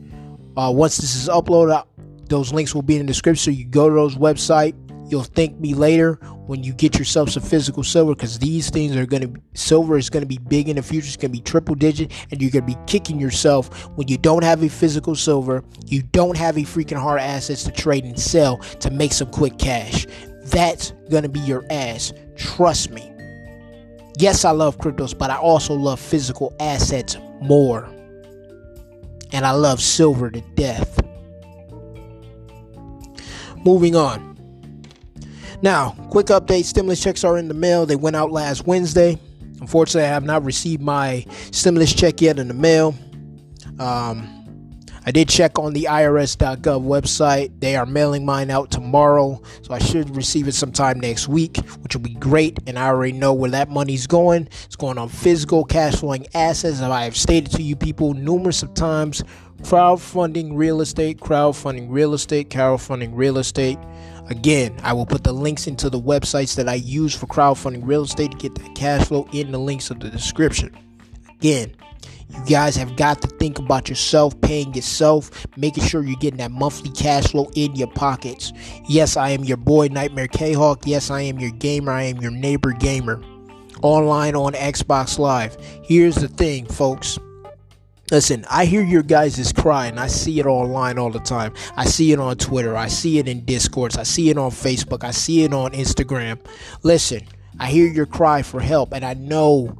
Uh, 0.56 0.72
once 0.74 0.96
this 0.96 1.14
is 1.14 1.28
uploaded, 1.28 1.84
those 2.28 2.52
links 2.52 2.74
will 2.74 2.82
be 2.82 2.96
in 2.96 3.06
the 3.06 3.12
description. 3.12 3.54
So 3.54 3.56
you 3.56 3.64
go 3.64 3.88
to 3.88 3.94
those 3.94 4.16
website. 4.16 4.74
You'll 5.08 5.24
thank 5.24 5.58
me 5.58 5.74
later 5.74 6.14
when 6.46 6.62
you 6.62 6.74
get 6.74 6.98
yourself 6.98 7.30
some 7.30 7.42
physical 7.42 7.82
silver 7.82 8.14
because 8.14 8.38
these 8.38 8.68
things 8.68 8.94
are 8.94 9.06
going 9.06 9.22
to 9.22 9.40
silver 9.54 9.96
is 9.96 10.10
going 10.10 10.22
to 10.22 10.26
be 10.26 10.38
big 10.38 10.68
in 10.68 10.76
the 10.76 10.82
future. 10.82 11.06
It's 11.06 11.16
going 11.16 11.32
to 11.32 11.38
be 11.38 11.42
triple 11.42 11.74
digit, 11.74 12.12
and 12.30 12.42
you're 12.42 12.50
going 12.50 12.66
to 12.66 12.76
be 12.76 12.78
kicking 12.86 13.18
yourself 13.18 13.88
when 13.96 14.08
you 14.08 14.18
don't 14.18 14.44
have 14.44 14.62
a 14.62 14.68
physical 14.68 15.14
silver. 15.14 15.64
You 15.86 16.02
don't 16.02 16.36
have 16.36 16.58
a 16.58 16.62
freaking 16.62 17.00
hard 17.00 17.20
assets 17.20 17.64
to 17.64 17.72
trade 17.72 18.04
and 18.04 18.18
sell 18.18 18.58
to 18.58 18.90
make 18.90 19.12
some 19.12 19.30
quick 19.30 19.58
cash. 19.58 20.06
That's 20.44 20.92
going 21.10 21.22
to 21.22 21.28
be 21.28 21.40
your 21.40 21.64
ass. 21.70 22.12
Trust 22.36 22.90
me. 22.90 23.10
Yes, 24.18 24.44
I 24.44 24.50
love 24.50 24.78
cryptos, 24.78 25.16
but 25.16 25.30
I 25.30 25.36
also 25.36 25.74
love 25.74 26.00
physical 26.00 26.54
assets 26.60 27.16
more. 27.40 27.88
And 29.32 29.46
I 29.46 29.52
love 29.52 29.80
silver 29.80 30.30
to 30.30 30.40
death. 30.54 31.00
Moving 33.64 33.96
on. 33.96 34.27
Now, 35.60 35.90
quick 36.10 36.26
update 36.26 36.64
stimulus 36.64 37.02
checks 37.02 37.24
are 37.24 37.36
in 37.36 37.48
the 37.48 37.54
mail. 37.54 37.84
They 37.84 37.96
went 37.96 38.14
out 38.14 38.30
last 38.30 38.66
Wednesday. 38.66 39.18
Unfortunately, 39.60 40.06
I 40.06 40.12
have 40.12 40.24
not 40.24 40.44
received 40.44 40.82
my 40.82 41.26
stimulus 41.50 41.92
check 41.92 42.20
yet 42.20 42.38
in 42.38 42.46
the 42.46 42.54
mail. 42.54 42.94
Um, 43.80 44.38
I 45.04 45.10
did 45.10 45.28
check 45.28 45.58
on 45.58 45.72
the 45.72 45.84
IRS.gov 45.84 46.84
website. 46.84 47.58
They 47.60 47.74
are 47.74 47.86
mailing 47.86 48.24
mine 48.24 48.50
out 48.50 48.70
tomorrow, 48.70 49.42
so 49.62 49.74
I 49.74 49.78
should 49.78 50.14
receive 50.14 50.46
it 50.46 50.54
sometime 50.54 51.00
next 51.00 51.28
week, 51.28 51.56
which 51.82 51.96
will 51.96 52.02
be 52.02 52.14
great. 52.14 52.58
And 52.66 52.78
I 52.78 52.86
already 52.88 53.12
know 53.12 53.32
where 53.32 53.50
that 53.50 53.68
money's 53.68 54.06
going. 54.06 54.48
It's 54.64 54.76
going 54.76 54.98
on 54.98 55.08
physical 55.08 55.64
cash 55.64 55.96
flowing 55.96 56.26
assets. 56.34 56.76
As 56.76 56.82
I 56.82 57.04
have 57.04 57.16
stated 57.16 57.50
to 57.52 57.62
you 57.62 57.74
people 57.74 58.14
numerous 58.14 58.62
of 58.62 58.74
times 58.74 59.24
crowdfunding 59.62 60.50
real 60.52 60.80
estate, 60.80 61.18
crowdfunding 61.18 61.86
real 61.88 62.14
estate, 62.14 62.50
crowdfunding 62.50 63.10
real 63.14 63.38
estate. 63.38 63.78
Again, 64.28 64.78
I 64.82 64.92
will 64.92 65.06
put 65.06 65.24
the 65.24 65.32
links 65.32 65.66
into 65.66 65.88
the 65.88 66.00
websites 66.00 66.54
that 66.56 66.68
I 66.68 66.74
use 66.74 67.14
for 67.14 67.26
crowdfunding 67.26 67.80
real 67.82 68.02
estate 68.02 68.32
to 68.32 68.36
get 68.36 68.54
that 68.56 68.74
cash 68.74 69.06
flow 69.08 69.26
in 69.32 69.52
the 69.52 69.58
links 69.58 69.90
of 69.90 70.00
the 70.00 70.10
description. 70.10 70.76
Again, 71.30 71.74
you 72.28 72.44
guys 72.44 72.76
have 72.76 72.94
got 72.96 73.22
to 73.22 73.28
think 73.28 73.58
about 73.58 73.88
yourself, 73.88 74.38
paying 74.42 74.74
yourself, 74.74 75.46
making 75.56 75.84
sure 75.84 76.02
you're 76.02 76.18
getting 76.18 76.38
that 76.38 76.50
monthly 76.50 76.90
cash 76.90 77.28
flow 77.28 77.50
in 77.54 77.74
your 77.74 77.88
pockets. 77.88 78.52
Yes, 78.86 79.16
I 79.16 79.30
am 79.30 79.44
your 79.44 79.56
boy 79.56 79.88
Nightmare 79.88 80.28
K 80.28 80.52
Hawk. 80.52 80.82
Yes, 80.84 81.10
I 81.10 81.22
am 81.22 81.38
your 81.38 81.52
gamer. 81.52 81.92
I 81.92 82.02
am 82.02 82.18
your 82.18 82.30
neighbor 82.30 82.72
gamer. 82.72 83.22
Online 83.82 84.34
on 84.34 84.52
Xbox 84.52 85.18
Live. 85.18 85.56
Here's 85.82 86.16
the 86.16 86.28
thing, 86.28 86.66
folks. 86.66 87.18
Listen, 88.10 88.46
I 88.48 88.64
hear 88.64 88.82
your 88.82 89.02
guys' 89.02 89.52
cry 89.52 89.86
and 89.86 90.00
I 90.00 90.06
see 90.06 90.40
it 90.40 90.46
online 90.46 90.98
all 90.98 91.10
the 91.10 91.20
time. 91.20 91.52
I 91.76 91.84
see 91.84 92.12
it 92.12 92.18
on 92.18 92.38
Twitter. 92.38 92.74
I 92.74 92.88
see 92.88 93.18
it 93.18 93.28
in 93.28 93.44
Discords. 93.44 93.98
I 93.98 94.02
see 94.02 94.30
it 94.30 94.38
on 94.38 94.50
Facebook. 94.50 95.04
I 95.04 95.10
see 95.10 95.44
it 95.44 95.52
on 95.52 95.72
Instagram. 95.72 96.38
Listen, 96.82 97.20
I 97.60 97.66
hear 97.66 97.86
your 97.86 98.06
cry 98.06 98.40
for 98.40 98.60
help 98.60 98.94
and 98.94 99.04
I 99.04 99.12
know 99.12 99.76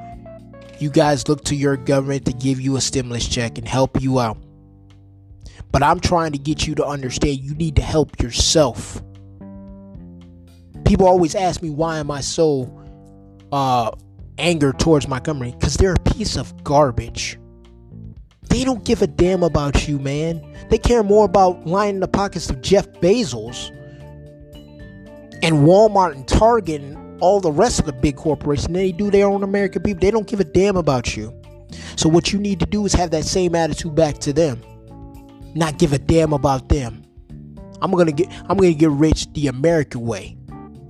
you 0.78 0.90
guys 0.90 1.26
look 1.26 1.42
to 1.44 1.56
your 1.56 1.78
government 1.78 2.26
to 2.26 2.34
give 2.34 2.60
you 2.60 2.76
a 2.76 2.82
stimulus 2.82 3.26
check 3.26 3.56
and 3.56 3.66
help 3.66 4.00
you 4.00 4.20
out. 4.20 4.36
But 5.72 5.82
I'm 5.82 5.98
trying 5.98 6.32
to 6.32 6.38
get 6.38 6.66
you 6.66 6.74
to 6.76 6.86
understand 6.86 7.38
you 7.38 7.54
need 7.54 7.76
to 7.76 7.82
help 7.82 8.20
yourself. 8.22 9.02
People 10.84 11.06
always 11.06 11.34
ask 11.34 11.62
me 11.62 11.70
why 11.70 11.98
am 11.98 12.10
I 12.10 12.20
so 12.20 12.74
uh 13.52 13.90
angered 14.36 14.78
towards 14.78 15.06
government? 15.06 15.58
Because 15.58 15.76
they're 15.78 15.94
a 15.94 16.10
piece 16.12 16.36
of 16.36 16.62
garbage. 16.62 17.38
They 18.58 18.64
don't 18.64 18.82
give 18.82 19.02
a 19.02 19.06
damn 19.06 19.44
about 19.44 19.86
you, 19.86 20.00
man. 20.00 20.44
They 20.68 20.78
care 20.78 21.04
more 21.04 21.24
about 21.24 21.64
lining 21.64 22.00
the 22.00 22.08
pockets 22.08 22.50
of 22.50 22.60
Jeff 22.60 22.88
Bezos 22.94 23.70
and 25.44 25.58
Walmart 25.58 26.16
and 26.16 26.26
Target 26.26 26.80
and 26.80 27.22
all 27.22 27.38
the 27.38 27.52
rest 27.52 27.78
of 27.78 27.86
the 27.86 27.92
big 27.92 28.16
corporations 28.16 28.66
than 28.66 28.72
they 28.72 28.90
do 28.90 29.12
their 29.12 29.28
own 29.28 29.44
American 29.44 29.84
people. 29.84 30.00
They 30.00 30.10
don't 30.10 30.26
give 30.26 30.40
a 30.40 30.44
damn 30.44 30.76
about 30.76 31.16
you. 31.16 31.32
So 31.94 32.08
what 32.08 32.32
you 32.32 32.40
need 32.40 32.58
to 32.58 32.66
do 32.66 32.84
is 32.84 32.92
have 32.94 33.12
that 33.12 33.22
same 33.26 33.54
attitude 33.54 33.94
back 33.94 34.18
to 34.18 34.32
them. 34.32 34.60
Not 35.54 35.78
give 35.78 35.92
a 35.92 35.98
damn 36.00 36.32
about 36.32 36.68
them. 36.68 37.04
I'm 37.80 37.92
gonna 37.92 38.10
get 38.10 38.28
I'm 38.48 38.56
gonna 38.56 38.74
get 38.74 38.90
rich 38.90 39.32
the 39.34 39.46
American 39.46 40.00
way 40.00 40.36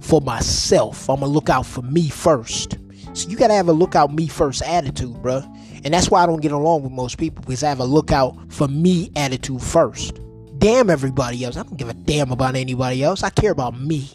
for 0.00 0.22
myself. 0.22 1.10
I'm 1.10 1.20
gonna 1.20 1.30
look 1.30 1.50
out 1.50 1.66
for 1.66 1.82
me 1.82 2.08
first. 2.08 2.78
So 3.12 3.28
you 3.28 3.36
gotta 3.36 3.52
have 3.52 3.68
a 3.68 3.74
look 3.74 3.94
out 3.94 4.14
me 4.14 4.26
first 4.26 4.62
attitude, 4.62 5.16
bruh. 5.16 5.46
And 5.84 5.94
that's 5.94 6.10
why 6.10 6.22
I 6.22 6.26
don't 6.26 6.42
get 6.42 6.52
along 6.52 6.82
with 6.82 6.92
most 6.92 7.18
people 7.18 7.42
because 7.42 7.62
I 7.62 7.68
have 7.68 7.80
a 7.80 7.84
lookout 7.84 8.36
for 8.52 8.68
me 8.68 9.10
attitude 9.16 9.62
first. 9.62 10.20
Damn 10.58 10.90
everybody 10.90 11.44
else. 11.44 11.56
I 11.56 11.62
don't 11.62 11.76
give 11.76 11.88
a 11.88 11.94
damn 11.94 12.32
about 12.32 12.56
anybody 12.56 13.02
else. 13.02 13.22
I 13.22 13.30
care 13.30 13.52
about 13.52 13.78
me. 13.78 14.10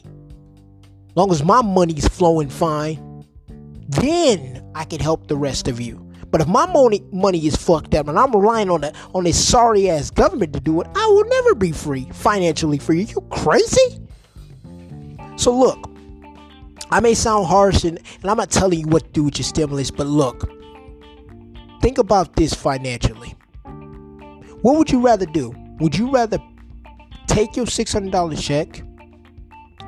As 1.09 1.15
long 1.15 1.31
as 1.31 1.43
my 1.43 1.61
money's 1.61 2.07
flowing 2.07 2.49
fine, 2.49 3.25
then 3.87 4.63
I 4.75 4.85
can 4.85 4.99
help 4.99 5.27
the 5.27 5.37
rest 5.37 5.67
of 5.67 5.79
you. 5.79 5.99
But 6.31 6.41
if 6.41 6.47
my 6.47 6.65
money 6.65 7.03
money 7.11 7.45
is 7.45 7.55
fucked 7.55 7.93
up 7.93 8.07
and 8.07 8.17
I'm 8.17 8.35
relying 8.35 8.71
on 8.71 8.81
the 8.81 8.93
on 9.13 9.23
this 9.23 9.47
sorry 9.47 9.89
ass 9.89 10.09
government 10.09 10.53
to 10.53 10.59
do 10.59 10.81
it, 10.81 10.87
I 10.95 11.05
will 11.05 11.25
never 11.25 11.53
be 11.53 11.71
free, 11.71 12.09
financially 12.11 12.79
free. 12.79 13.03
Are 13.03 13.07
you 13.07 13.21
crazy? 13.29 13.99
So 15.35 15.55
look, 15.55 15.89
I 16.89 16.99
may 16.99 17.13
sound 17.13 17.45
harsh 17.45 17.83
and, 17.83 17.99
and 18.21 18.31
I'm 18.31 18.37
not 18.37 18.49
telling 18.49 18.79
you 18.79 18.87
what 18.87 19.03
to 19.03 19.09
do 19.11 19.23
with 19.25 19.37
your 19.37 19.43
stimulus, 19.43 19.91
but 19.91 20.07
look, 20.07 20.51
think 21.83 21.97
about 21.97 22.37
this 22.37 22.53
financially. 22.53 23.35
What 24.61 24.77
would 24.77 24.89
you 24.89 25.01
rather 25.01 25.25
do? 25.25 25.53
Would 25.81 25.97
you 25.97 26.09
rather 26.09 26.39
take 27.27 27.57
your 27.57 27.65
$600 27.65 28.41
check 28.41 28.81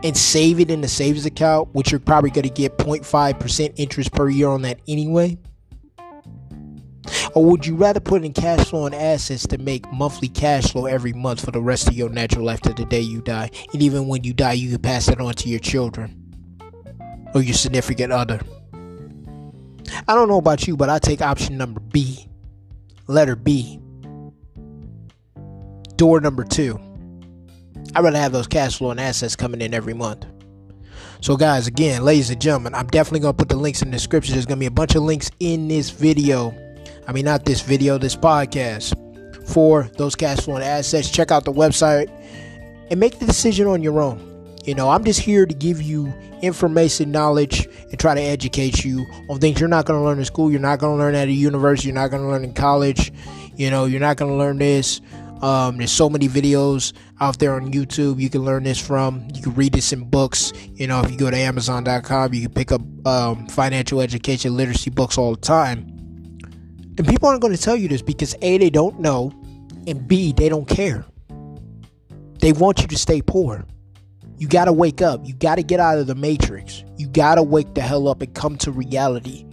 and 0.04 0.18
save 0.18 0.60
it 0.60 0.70
in 0.70 0.82
the 0.82 0.90
savings 0.90 1.26
account, 1.26 1.74
which 1.74 1.92
you're 1.92 2.02
probably 2.02 2.32
going 2.32 2.44
to 2.44 2.50
get 2.50 2.78
0.5% 2.78 3.74
interest 3.78 4.12
per 4.12 4.28
year 4.28 4.50
on 4.50 4.64
that 4.64 4.82
anyway? 4.90 5.38
Or 7.34 7.46
would 7.46 7.66
you 7.66 7.78
rather 7.78 8.02
put 8.02 8.26
in 8.26 8.34
cash 8.34 8.68
flow 8.68 8.88
and 8.88 8.94
assets 8.94 9.48
to 9.48 9.58
make 9.58 9.90
monthly 9.94 10.28
cash 10.28 10.74
flow 10.74 10.88
every 10.88 11.14
month 11.14 11.46
for 11.46 11.52
the 11.52 11.62
rest 11.62 11.88
of 11.88 11.94
your 11.94 12.10
natural 12.10 12.44
life 12.44 12.60
to 12.62 12.74
the 12.74 12.84
day 12.84 13.00
you 13.00 13.22
die? 13.22 13.50
And 13.72 13.82
even 13.82 14.10
when 14.10 14.26
you 14.26 14.34
die, 14.34 14.54
you 14.54 14.70
can 14.70 14.82
pass 14.82 15.08
it 15.08 15.22
on 15.22 15.34
to 15.36 15.48
your 15.48 15.60
children 15.60 16.34
or 17.34 17.42
your 17.42 17.54
significant 17.54 18.12
other. 18.12 18.42
I 20.08 20.16
don't 20.16 20.28
know 20.28 20.38
about 20.38 20.68
you, 20.68 20.78
but 20.78 20.90
I 20.90 21.00
take 21.00 21.22
option 21.22 21.58
number 21.58 21.80
B, 21.80 22.28
letter 23.08 23.36
B. 23.36 23.80
door 25.98 26.20
number 26.20 26.44
two. 26.44 26.80
I'd 27.96 28.04
rather 28.04 28.18
have 28.18 28.32
those 28.32 28.48
cash 28.48 28.78
flow 28.78 28.92
and 28.92 29.00
assets 29.00 29.36
coming 29.36 29.62
in 29.62 29.74
every 29.74 29.94
month. 29.94 30.26
So, 31.22 31.38
guys, 31.38 31.66
again, 31.68 32.04
ladies 32.04 32.30
and 32.30 32.42
gentlemen, 32.42 32.76
I'm 32.76 32.88
definitely 32.88 33.22
going 33.22 33.34
to 33.34 33.38
put 33.38 33.50
the 33.50 33.56
links 33.56 33.82
in 33.82 33.90
the 33.90 33.98
description. 33.98 34.34
There's 34.34 34.46
going 34.46 34.58
to 34.58 34.60
be 34.60 34.66
a 34.66 34.72
bunch 34.72 34.96
of 34.96 35.04
links 35.04 35.32
in 35.40 35.68
this 35.68 35.90
video. 35.90 36.54
I 37.08 37.14
mean, 37.14 37.26
not 37.26 37.46
this 37.46 37.62
video, 37.62 37.98
this 37.98 38.16
podcast 38.16 38.94
for 39.48 39.90
those 39.98 40.16
cash 40.16 40.42
flow 40.42 40.56
and 40.56 40.64
assets. 40.64 41.10
Check 41.10 41.32
out 41.32 41.46
the 41.46 41.54
website 41.54 42.10
and 42.92 43.00
make 43.00 43.20
the 43.20 43.26
decision 43.26 43.68
on 43.68 43.82
your 43.82 44.02
own. 44.02 44.35
You 44.66 44.74
know, 44.74 44.90
I'm 44.90 45.04
just 45.04 45.20
here 45.20 45.46
to 45.46 45.54
give 45.54 45.82
you 45.82 46.12
information, 46.42 47.12
knowledge, 47.12 47.68
and 47.92 48.00
try 48.00 48.16
to 48.16 48.22
educate 48.22 48.84
you 48.84 49.06
on 49.30 49.40
things 49.40 49.60
you're 49.60 49.70
not 49.70 49.86
going 49.86 50.00
to 50.00 50.04
learn 50.04 50.18
in 50.18 50.26
school, 50.26 50.50
you're 50.52 50.60
not 50.60 50.80
going 50.80 50.98
to 50.98 51.04
learn 51.04 51.14
at 51.14 51.28
a 51.28 51.32
university, 51.32 51.90
you're 51.90 51.96
not 51.96 52.10
going 52.10 52.24
to 52.24 52.30
learn 52.30 52.44
in 52.44 52.54
college. 52.54 53.12
You 53.56 53.70
know, 53.70 53.86
you're 53.86 54.02
not 54.02 54.18
going 54.18 54.32
to 54.32 54.38
learn 54.38 54.58
this. 54.58 55.02
Um, 55.42 55.78
there's 55.78 55.92
so 55.92 56.10
many 56.10 56.28
videos 56.28 56.94
out 57.20 57.40
there 57.40 57.54
on 57.54 57.72
YouTube 57.72 58.20
you 58.20 58.30
can 58.30 58.44
learn 58.44 58.64
this 58.64 58.80
from. 58.80 59.28
You 59.34 59.42
can 59.44 59.54
read 59.54 59.74
this 59.74 59.94
in 59.94 60.10
books. 60.10 60.52
You 60.74 60.88
know, 60.88 61.02
if 61.02 61.12
you 61.12 61.18
go 61.18 61.30
to 61.30 61.38
Amazon.com, 61.38 62.34
you 62.34 62.42
can 62.42 62.54
pick 62.54 62.72
up 62.72 62.82
um, 63.06 63.48
financial 63.48 64.02
education 64.02 64.58
literacy 64.58 64.90
books 64.90 65.18
all 65.18 65.36
the 65.36 65.42
time. 65.42 65.92
And 66.98 67.08
people 67.08 67.30
aren't 67.30 67.42
going 67.42 67.56
to 67.56 67.62
tell 67.62 67.76
you 67.76 67.88
this 67.88 68.02
because 68.02 68.36
A, 68.42 68.58
they 68.58 68.70
don't 68.70 69.00
know, 69.00 69.32
and 69.86 70.08
B, 70.08 70.34
they 70.34 70.50
don't 70.50 70.68
care. 70.68 71.06
They 72.40 72.54
want 72.54 72.82
you 72.82 72.88
to 72.88 72.98
stay 72.98 73.22
poor. 73.22 73.66
You 74.38 74.48
got 74.48 74.66
to 74.66 74.74
wake 74.74 75.02
up. 75.02 75.22
You 75.24 75.34
got 75.34 75.56
to 75.56 75.64
get 75.64 75.80
out 75.80 75.98
of 75.98 76.08
the 76.08 76.16
matrix. 76.16 76.84
You 76.98 77.08
got 77.08 77.36
to 77.36 77.44
wake 77.44 77.74
the 77.74 77.82
hell 77.82 78.08
up 78.08 78.22
and 78.22 78.34
come 78.34 78.58
to 78.58 78.72
reality. 78.72 79.46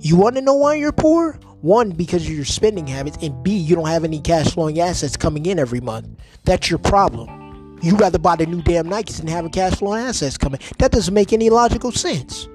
You 0.00 0.16
want 0.16 0.36
to 0.36 0.42
know 0.42 0.54
why 0.54 0.74
you're 0.74 0.92
poor? 0.92 1.38
One, 1.60 1.90
because 1.90 2.22
of 2.24 2.32
your 2.32 2.44
spending 2.44 2.86
habits, 2.86 3.18
and 3.20 3.42
B, 3.42 3.56
you 3.56 3.74
don't 3.74 3.88
have 3.88 4.04
any 4.04 4.20
cash 4.20 4.52
flowing 4.52 4.78
assets 4.78 5.16
coming 5.16 5.44
in 5.46 5.58
every 5.58 5.80
month. 5.80 6.08
That's 6.44 6.70
your 6.70 6.78
problem. 6.78 7.78
You 7.82 7.96
rather 7.96 8.18
buy 8.18 8.36
the 8.36 8.46
new 8.46 8.62
damn 8.62 8.86
Nikes 8.86 9.18
than 9.18 9.26
having 9.26 9.50
cash 9.50 9.74
flowing 9.74 10.02
assets 10.04 10.38
coming. 10.38 10.60
That 10.78 10.92
doesn't 10.92 11.12
make 11.12 11.32
any 11.32 11.50
logical 11.50 11.90
sense. 11.90 12.48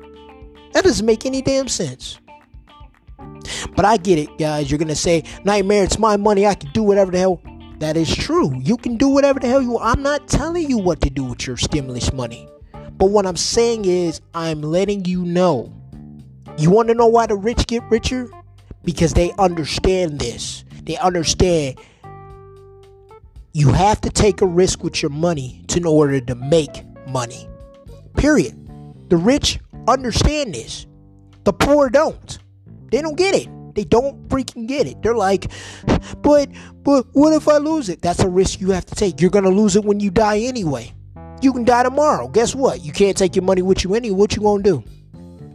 That 0.72 0.84
doesn't 0.84 1.06
make 1.06 1.26
any 1.26 1.42
damn 1.42 1.68
sense. 1.68 2.20
But 3.76 3.86
I 3.86 3.98
get 3.98 4.20
it, 4.20 4.38
guys. 4.38 4.72
You're 4.72 4.80
gonna 4.80 4.96
say, 4.96 5.24
Nightmare, 5.44 5.84
it's 5.84 6.00
my 6.00 6.18
money. 6.18 6.46
I 6.46 6.56
can 6.56 6.72
do 6.72 6.84
whatever 6.84 7.12
the 7.12 7.20
hell. 7.20 7.42
That 7.84 7.98
is 7.98 8.16
true. 8.16 8.58
You 8.62 8.78
can 8.78 8.96
do 8.96 9.10
whatever 9.10 9.42
the 9.42 9.48
hell 9.48 9.62
you 9.62 9.72
want. 9.72 9.84
I'm 9.84 10.02
not 10.02 10.30
telling 10.30 10.70
you 10.70 10.78
what 10.78 11.02
to 11.02 11.10
do 11.10 11.26
with 11.26 11.46
your 11.46 11.58
stimulus 11.58 12.14
money. 12.14 12.48
But 12.72 13.10
what 13.10 13.26
I'm 13.26 13.36
saying 13.36 13.84
is, 13.84 14.22
I'm 14.34 14.62
letting 14.62 15.04
you 15.04 15.26
know. 15.26 15.74
You 16.58 16.72
want 16.72 16.88
to 16.88 16.94
know 16.94 17.08
why 17.08 17.28
the 17.28 17.36
rich 17.36 17.68
get 17.68 17.84
richer? 17.92 18.30
Because 18.86 19.12
they 19.12 19.34
understand 19.38 20.18
this. 20.18 20.64
They 20.84 20.96
understand 20.96 21.78
you 23.52 23.74
have 23.74 24.00
to 24.00 24.10
take 24.10 24.40
a 24.40 24.48
risk 24.48 24.82
with 24.82 25.02
your 25.02 25.12
money 25.12 25.66
in 25.76 25.86
order 25.86 26.22
to 26.22 26.36
make 26.36 26.86
money. 27.10 27.50
Period. 28.16 28.56
The 29.10 29.18
rich 29.18 29.60
understand 29.90 30.56
this. 30.56 30.86
The 31.44 31.52
poor 31.52 31.90
don't. 31.90 32.40
They 32.92 33.02
don't 33.02 33.18
get 33.18 33.36
it. 33.36 33.50
They 33.76 33.84
don't 33.84 34.28
freaking 34.30 34.68
get 34.68 34.88
it. 34.88 35.02
They're 35.02 35.16
like, 35.16 35.52
but 36.22 36.50
but 36.84 37.08
what 37.14 37.34
if 37.34 37.48
I 37.48 37.58
lose 37.58 37.90
it? 37.90 38.02
That's 38.02 38.20
a 38.20 38.30
risk 38.30 38.62
you 38.62 38.72
have 38.72 38.86
to 38.86 38.96
take. 38.96 39.22
You're 39.22 39.32
gonna 39.32 39.50
lose 39.50 39.76
it 39.76 39.84
when 39.84 40.00
you 40.00 40.12
die 40.12 40.40
anyway. 40.40 40.94
You 41.42 41.52
can 41.54 41.66
die 41.66 41.84
tomorrow. 41.84 42.28
Guess 42.28 42.56
what? 42.56 42.84
You 42.86 42.92
can't 42.92 43.18
take 43.18 43.36
your 43.36 43.44
money 43.44 43.62
with 43.62 43.84
you 43.84 43.96
anyway. 43.96 44.18
What 44.18 44.36
you 44.36 44.42
gonna 44.42 44.64
do? 44.64 44.84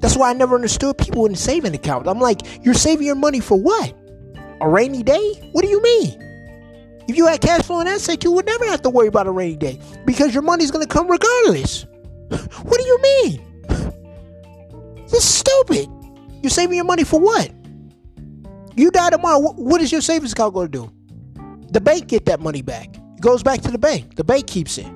That's 0.01 0.17
why 0.17 0.31
I 0.31 0.33
never 0.33 0.55
understood 0.55 0.99
people 0.99 1.27
in 1.27 1.35
saving 1.35 1.75
accounts. 1.75 2.09
I'm 2.09 2.21
like, 2.21 2.65
you're 2.65 2.75
saving 2.75 3.07
your 3.07 3.17
money 3.17 3.41
for 3.41 3.59
what? 3.59 3.95
A 4.61 4.69
rainy 4.69 5.03
day? 5.03 5.51
What 5.53 5.63
do 5.63 5.69
you 5.69 5.83
mean? 5.83 6.25
If 7.09 7.17
you 7.17 7.27
had 7.27 7.41
cash 7.41 7.63
flow 7.63 7.81
and 7.81 7.89
assets, 7.89 8.23
you 8.23 8.33
would 8.33 8.45
never 8.45 8.67
have 8.67 8.83
to 8.83 8.91
worry 8.91 9.09
about 9.09 9.27
a 9.27 9.31
rainy 9.31 9.57
day 9.57 9.81
because 10.05 10.35
your 10.35 10.43
money's 10.43 10.71
gonna 10.71 10.87
come 10.87 11.09
regardless. 11.11 11.87
what 12.29 12.79
do 12.79 12.85
you 12.85 12.99
mean? 13.03 13.45
This 15.05 15.15
is 15.15 15.25
stupid. 15.25 15.89
You're 16.43 16.51
saving 16.51 16.77
your 16.77 16.85
money 16.85 17.05
for 17.05 17.19
what? 17.19 17.51
You 18.79 18.93
die 18.93 19.11
tomorrow. 19.11 19.41
What 19.41 19.81
is 19.81 19.91
your 19.91 20.01
savings 20.01 20.33
account 20.33 20.55
going 20.55 20.71
to 20.71 20.79
do? 20.87 20.93
The 21.73 21.81
bank 21.81 22.07
get 22.07 22.27
that 22.27 22.39
money 22.39 22.63
back. 22.63 22.97
It 22.97 23.21
goes 23.21 23.43
back 23.43 23.61
to 23.63 23.73
the 23.73 23.79
bank. 23.79 24.15
The 24.15 24.23
bank 24.23 24.47
keeps 24.47 24.79
it. 24.79 24.87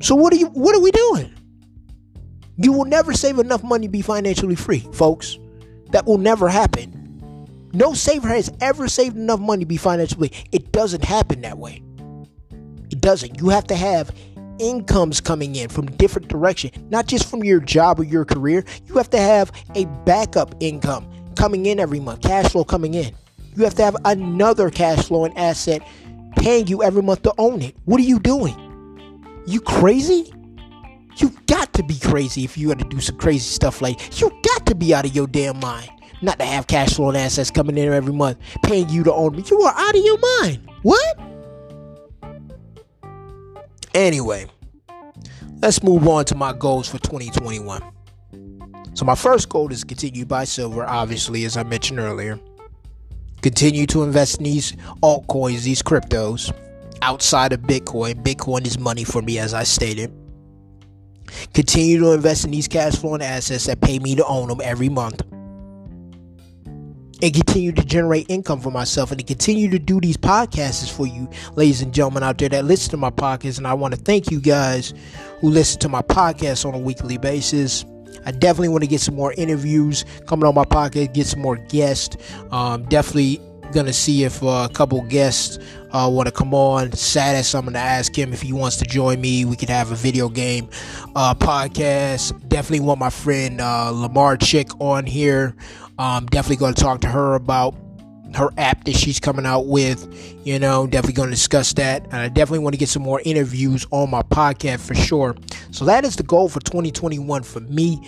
So 0.00 0.14
what 0.14 0.34
are 0.34 0.36
you? 0.36 0.48
What 0.48 0.76
are 0.76 0.80
we 0.80 0.90
doing? 0.90 1.34
You 2.58 2.72
will 2.72 2.84
never 2.84 3.14
save 3.14 3.38
enough 3.38 3.62
money 3.62 3.86
to 3.86 3.90
be 3.90 4.02
financially 4.02 4.54
free, 4.54 4.80
folks. 4.92 5.38
That 5.90 6.04
will 6.04 6.18
never 6.18 6.50
happen. 6.50 6.94
No 7.72 7.94
saver 7.94 8.28
has 8.28 8.50
ever 8.60 8.86
saved 8.88 9.16
enough 9.16 9.40
money 9.40 9.60
to 9.60 9.66
be 9.66 9.78
financially. 9.78 10.30
It 10.52 10.72
doesn't 10.72 11.04
happen 11.04 11.40
that 11.40 11.56
way. 11.56 11.82
It 12.90 13.00
doesn't. 13.00 13.40
You 13.40 13.48
have 13.48 13.66
to 13.68 13.74
have 13.74 14.14
incomes 14.58 15.22
coming 15.22 15.56
in 15.56 15.70
from 15.70 15.86
different 15.86 16.28
direction, 16.28 16.70
not 16.90 17.06
just 17.06 17.30
from 17.30 17.44
your 17.44 17.60
job 17.60 17.98
or 17.98 18.04
your 18.04 18.26
career. 18.26 18.64
You 18.86 18.94
have 18.94 19.08
to 19.10 19.18
have 19.18 19.52
a 19.74 19.86
backup 20.04 20.54
income 20.60 21.08
coming 21.38 21.64
in 21.66 21.80
every 21.80 22.00
month, 22.00 22.20
cash 22.20 22.50
flow 22.52 22.64
coming 22.64 22.92
in. 22.92 23.14
You 23.56 23.64
have 23.64 23.74
to 23.76 23.82
have 23.84 23.96
another 24.04 24.68
cash 24.68 25.06
flow 25.06 25.24
and 25.24 25.36
asset 25.38 25.80
paying 26.36 26.66
you 26.66 26.82
every 26.82 27.02
month 27.02 27.22
to 27.22 27.32
own 27.38 27.62
it. 27.62 27.74
What 27.86 28.00
are 28.00 28.04
you 28.04 28.18
doing? 28.18 28.56
You 29.46 29.60
crazy? 29.60 30.32
You 31.16 31.30
got 31.46 31.72
to 31.74 31.82
be 31.82 31.98
crazy 31.98 32.44
if 32.44 32.58
you 32.58 32.68
had 32.68 32.78
to 32.80 32.84
do 32.84 33.00
some 33.00 33.16
crazy 33.16 33.40
stuff 33.40 33.80
like 33.80 34.20
you 34.20 34.30
got 34.42 34.66
to 34.66 34.74
be 34.74 34.92
out 34.94 35.06
of 35.06 35.14
your 35.14 35.26
damn 35.26 35.58
mind. 35.58 35.88
Not 36.20 36.38
to 36.40 36.44
have 36.44 36.66
cash 36.66 36.94
flow 36.94 37.08
and 37.08 37.16
assets 37.16 37.50
coming 37.50 37.78
in 37.78 37.92
every 37.92 38.12
month, 38.12 38.38
paying 38.64 38.88
you 38.88 39.04
to 39.04 39.12
own 39.12 39.36
me. 39.36 39.44
You 39.48 39.60
are 39.62 39.74
out 39.76 39.96
of 39.96 40.04
your 40.04 40.18
mind. 40.40 40.68
What? 40.82 41.18
Anyway, 43.94 44.46
let's 45.62 45.82
move 45.82 46.06
on 46.06 46.24
to 46.26 46.34
my 46.34 46.52
goals 46.52 46.88
for 46.88 46.98
2021. 46.98 47.82
So 48.98 49.04
my 49.04 49.14
first 49.14 49.48
goal 49.48 49.70
is 49.70 49.84
continue 49.84 50.26
buy 50.26 50.42
silver, 50.42 50.84
obviously, 50.84 51.44
as 51.44 51.56
I 51.56 51.62
mentioned 51.62 52.00
earlier. 52.00 52.40
Continue 53.42 53.86
to 53.86 54.02
invest 54.02 54.38
in 54.38 54.42
these 54.42 54.72
altcoins, 55.04 55.62
these 55.62 55.84
cryptos, 55.84 56.52
outside 57.00 57.52
of 57.52 57.60
Bitcoin. 57.60 58.24
Bitcoin 58.24 58.66
is 58.66 58.76
money 58.76 59.04
for 59.04 59.22
me, 59.22 59.38
as 59.38 59.54
I 59.54 59.62
stated. 59.62 60.12
Continue 61.54 62.00
to 62.00 62.10
invest 62.10 62.44
in 62.44 62.50
these 62.50 62.66
cash 62.66 62.96
flowing 62.96 63.22
assets 63.22 63.66
that 63.66 63.80
pay 63.80 64.00
me 64.00 64.16
to 64.16 64.26
own 64.26 64.48
them 64.48 64.60
every 64.64 64.88
month. 64.88 65.22
And 67.22 67.32
continue 67.32 67.70
to 67.70 67.84
generate 67.84 68.28
income 68.28 68.60
for 68.60 68.72
myself 68.72 69.12
and 69.12 69.20
to 69.20 69.24
continue 69.24 69.70
to 69.70 69.78
do 69.78 70.00
these 70.00 70.16
podcasts 70.16 70.90
for 70.90 71.06
you, 71.06 71.30
ladies 71.54 71.82
and 71.82 71.94
gentlemen 71.94 72.24
out 72.24 72.38
there 72.38 72.48
that 72.48 72.64
listen 72.64 72.90
to 72.90 72.96
my 72.96 73.10
podcast. 73.10 73.58
And 73.58 73.66
I 73.68 73.74
want 73.74 73.94
to 73.94 74.00
thank 74.00 74.32
you 74.32 74.40
guys 74.40 74.92
who 75.40 75.50
listen 75.50 75.78
to 75.82 75.88
my 75.88 76.02
podcast 76.02 76.66
on 76.66 76.74
a 76.74 76.78
weekly 76.78 77.16
basis. 77.16 77.84
I 78.24 78.30
definitely 78.30 78.68
want 78.68 78.84
to 78.84 78.88
get 78.88 79.00
some 79.00 79.14
more 79.14 79.32
interviews 79.34 80.04
coming 80.26 80.46
on 80.46 80.54
my 80.54 80.64
podcast, 80.64 81.14
get 81.14 81.26
some 81.26 81.40
more 81.40 81.56
guests. 81.56 82.16
Um, 82.50 82.84
definitely 82.84 83.40
gonna 83.72 83.92
see 83.92 84.24
if 84.24 84.42
uh, 84.42 84.66
a 84.70 84.72
couple 84.72 85.00
guests 85.02 85.58
uh, 85.92 86.08
want 86.10 86.26
to 86.26 86.32
come 86.32 86.54
on. 86.54 86.92
Satis, 86.92 87.54
I'm 87.54 87.64
gonna 87.64 87.78
ask 87.78 88.16
him 88.16 88.32
if 88.32 88.42
he 88.42 88.52
wants 88.52 88.76
to 88.78 88.84
join 88.84 89.20
me. 89.20 89.44
We 89.44 89.56
could 89.56 89.68
have 89.68 89.92
a 89.92 89.94
video 89.94 90.28
game 90.28 90.68
uh, 91.14 91.34
podcast. 91.34 92.48
Definitely 92.48 92.80
want 92.86 93.00
my 93.00 93.10
friend 93.10 93.60
uh, 93.60 93.90
Lamar 93.90 94.36
Chick 94.36 94.68
on 94.80 95.06
here. 95.06 95.54
Um, 95.98 96.26
definitely 96.26 96.56
gonna 96.56 96.74
talk 96.74 97.00
to 97.02 97.08
her 97.08 97.34
about 97.34 97.74
her 98.34 98.50
app 98.58 98.84
that 98.84 98.94
she's 98.94 99.20
coming 99.20 99.46
out 99.46 99.66
with. 99.66 100.06
You 100.46 100.58
know, 100.58 100.86
definitely 100.86 101.14
going 101.14 101.28
to 101.28 101.34
discuss 101.34 101.72
that. 101.74 102.04
And 102.04 102.16
I 102.16 102.28
definitely 102.28 102.60
want 102.60 102.74
to 102.74 102.78
get 102.78 102.88
some 102.88 103.02
more 103.02 103.20
interviews 103.24 103.86
on 103.90 104.10
my 104.10 104.22
podcast 104.22 104.80
for 104.86 104.94
sure. 104.94 105.36
So 105.70 105.84
that 105.84 106.04
is 106.04 106.16
the 106.16 106.22
goal 106.22 106.48
for 106.48 106.60
2021 106.60 107.42
for 107.42 107.60
me. 107.60 108.00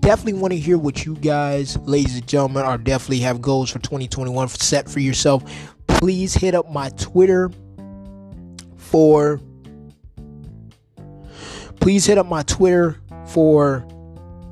Definitely 0.00 0.34
want 0.34 0.52
to 0.52 0.58
hear 0.58 0.78
what 0.78 1.04
you 1.04 1.16
guys, 1.16 1.76
ladies 1.78 2.16
and 2.16 2.26
gentlemen, 2.26 2.64
are 2.64 2.78
definitely 2.78 3.18
have 3.20 3.42
goals 3.42 3.70
for 3.70 3.80
2021 3.80 4.48
set 4.48 4.88
for 4.88 5.00
yourself. 5.00 5.42
Please 5.88 6.34
hit 6.34 6.54
up 6.54 6.70
my 6.70 6.90
Twitter 6.90 7.50
for. 8.76 9.40
Please 11.80 12.06
hit 12.06 12.18
up 12.18 12.26
my 12.26 12.42
Twitter 12.42 13.00
for 13.26 13.86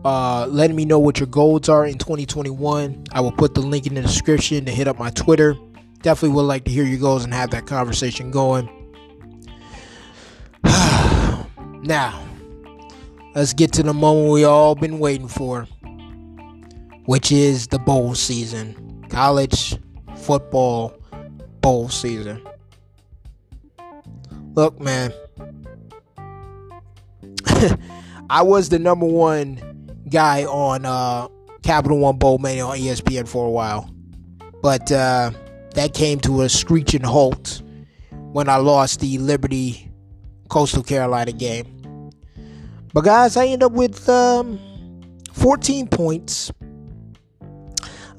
uh, 0.04 0.46
letting 0.46 0.76
me 0.76 0.84
know 0.84 0.98
what 0.98 1.18
your 1.18 1.26
goals 1.26 1.68
are 1.68 1.86
in 1.86 1.96
2021. 1.96 3.04
I 3.12 3.20
will 3.20 3.32
put 3.32 3.54
the 3.54 3.60
link 3.60 3.86
in 3.86 3.94
the 3.94 4.02
description 4.02 4.64
to 4.66 4.72
hit 4.72 4.86
up 4.86 4.98
my 4.98 5.10
Twitter. 5.10 5.56
Definitely 6.02 6.36
would 6.36 6.42
like 6.42 6.64
to 6.64 6.70
hear 6.70 6.84
your 6.84 6.98
goals 6.98 7.24
and 7.24 7.32
have 7.32 7.50
that 7.50 7.66
conversation 7.66 8.30
going. 8.30 8.68
now, 11.82 12.22
let's 13.34 13.54
get 13.54 13.72
to 13.72 13.82
the 13.82 13.94
moment 13.94 14.30
we 14.30 14.44
all 14.44 14.74
been 14.74 14.98
waiting 14.98 15.28
for, 15.28 15.66
which 17.06 17.32
is 17.32 17.68
the 17.68 17.78
bowl 17.78 18.14
season. 18.14 19.06
College 19.08 19.78
football 20.16 20.94
bowl 21.62 21.88
season. 21.88 22.46
Look, 24.54 24.78
man. 24.78 25.14
I 28.30 28.42
was 28.42 28.68
the 28.68 28.78
number 28.78 29.06
one 29.06 29.73
guy 30.14 30.44
on 30.44 30.86
uh, 30.86 31.26
Capital 31.64 31.98
One 31.98 32.18
Bowl 32.18 32.38
Mania 32.38 32.64
on 32.64 32.78
ESPN 32.78 33.26
for 33.26 33.46
a 33.46 33.50
while, 33.50 33.92
but 34.62 34.92
uh, 34.92 35.32
that 35.74 35.92
came 35.92 36.20
to 36.20 36.42
a 36.42 36.48
screeching 36.48 37.02
halt 37.02 37.62
when 38.32 38.48
I 38.48 38.56
lost 38.58 39.00
the 39.00 39.18
Liberty 39.18 39.90
Coastal 40.48 40.84
Carolina 40.84 41.32
game. 41.32 42.12
But 42.92 43.00
guys, 43.02 43.36
I 43.36 43.46
end 43.46 43.64
up 43.64 43.72
with 43.72 44.08
um, 44.08 44.60
14 45.32 45.88
points. 45.88 46.52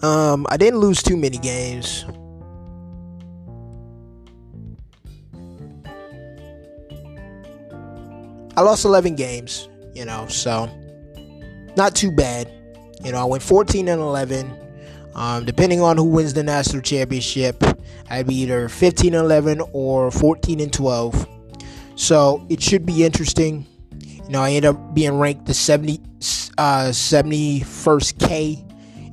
Um, 0.01 0.45
I 0.49 0.57
didn't 0.57 0.81
lose 0.81 1.01
too 1.01 1.15
many 1.15 1.37
games. 1.37 2.03
I 8.57 8.61
lost 8.61 8.83
11 8.83 9.15
games, 9.15 9.69
you 9.93 10.03
know, 10.03 10.27
so 10.27 10.69
not 11.75 11.95
too 11.95 12.11
bad. 12.11 12.51
You 13.03 13.11
know, 13.11 13.19
I 13.19 13.25
went 13.25 13.43
14 13.43 13.87
and 13.87 14.01
11. 14.01 14.61
Um, 15.15 15.45
depending 15.45 15.81
on 15.81 15.97
who 15.97 16.03
wins 16.03 16.33
the 16.33 16.43
national 16.43 16.81
championship, 16.81 17.63
I'd 18.09 18.27
be 18.27 18.35
either 18.35 18.67
15 18.67 19.13
and 19.13 19.23
11 19.23 19.61
or 19.71 20.11
14 20.11 20.59
and 20.59 20.73
12. 20.73 21.27
So 21.95 22.45
it 22.49 22.61
should 22.61 22.85
be 22.85 23.05
interesting. 23.05 23.65
You 24.01 24.29
know, 24.29 24.41
I 24.41 24.51
end 24.51 24.65
up 24.65 24.93
being 24.93 25.17
ranked 25.17 25.45
the 25.45 25.53
70, 25.53 26.01
uh, 26.57 26.89
71st 26.89 28.19
K 28.19 28.65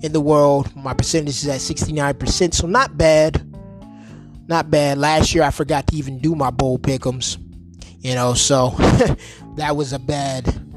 in 0.02 0.12
the 0.12 0.20
world. 0.20 0.74
My 0.74 0.94
percentage 0.94 1.44
is 1.44 1.48
at 1.48 1.60
69%, 1.60 2.54
so 2.54 2.66
not 2.66 2.98
bad. 2.98 3.46
Not 4.48 4.70
bad. 4.70 4.98
Last 4.98 5.34
year 5.34 5.44
I 5.44 5.50
forgot 5.50 5.86
to 5.88 5.96
even 5.96 6.18
do 6.18 6.34
my 6.34 6.50
bowl 6.50 6.78
pickums. 6.78 7.38
You 8.00 8.16
know, 8.16 8.34
so 8.34 8.70
that 9.56 9.76
was 9.76 9.92
a 9.92 9.98
bad 10.00 10.71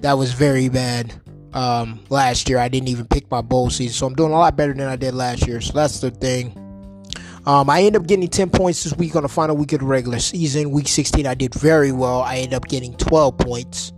that 0.00 0.14
was 0.14 0.32
very 0.32 0.68
bad. 0.68 1.12
Um, 1.52 2.00
last 2.10 2.48
year 2.48 2.58
I 2.58 2.68
didn't 2.68 2.88
even 2.88 3.06
pick 3.06 3.30
my 3.30 3.40
bowl 3.40 3.70
season, 3.70 3.94
so 3.94 4.06
I'm 4.06 4.14
doing 4.14 4.32
a 4.32 4.38
lot 4.38 4.56
better 4.56 4.72
than 4.72 4.88
I 4.88 4.96
did 4.96 5.14
last 5.14 5.46
year. 5.46 5.60
So 5.60 5.72
that's 5.72 6.00
the 6.00 6.10
thing. 6.10 6.56
Um, 7.46 7.70
I 7.70 7.82
end 7.82 7.96
up 7.96 8.06
getting 8.06 8.28
10 8.28 8.50
points 8.50 8.84
this 8.84 8.94
week 8.96 9.16
on 9.16 9.22
the 9.22 9.28
final 9.28 9.56
week 9.56 9.72
of 9.72 9.80
the 9.80 9.86
regular 9.86 10.18
season. 10.18 10.70
Week 10.70 10.86
16, 10.86 11.26
I 11.26 11.34
did 11.34 11.54
very 11.54 11.90
well. 11.90 12.20
I 12.20 12.36
end 12.36 12.54
up 12.54 12.68
getting 12.68 12.94
12 12.96 13.38
points. 13.38 13.92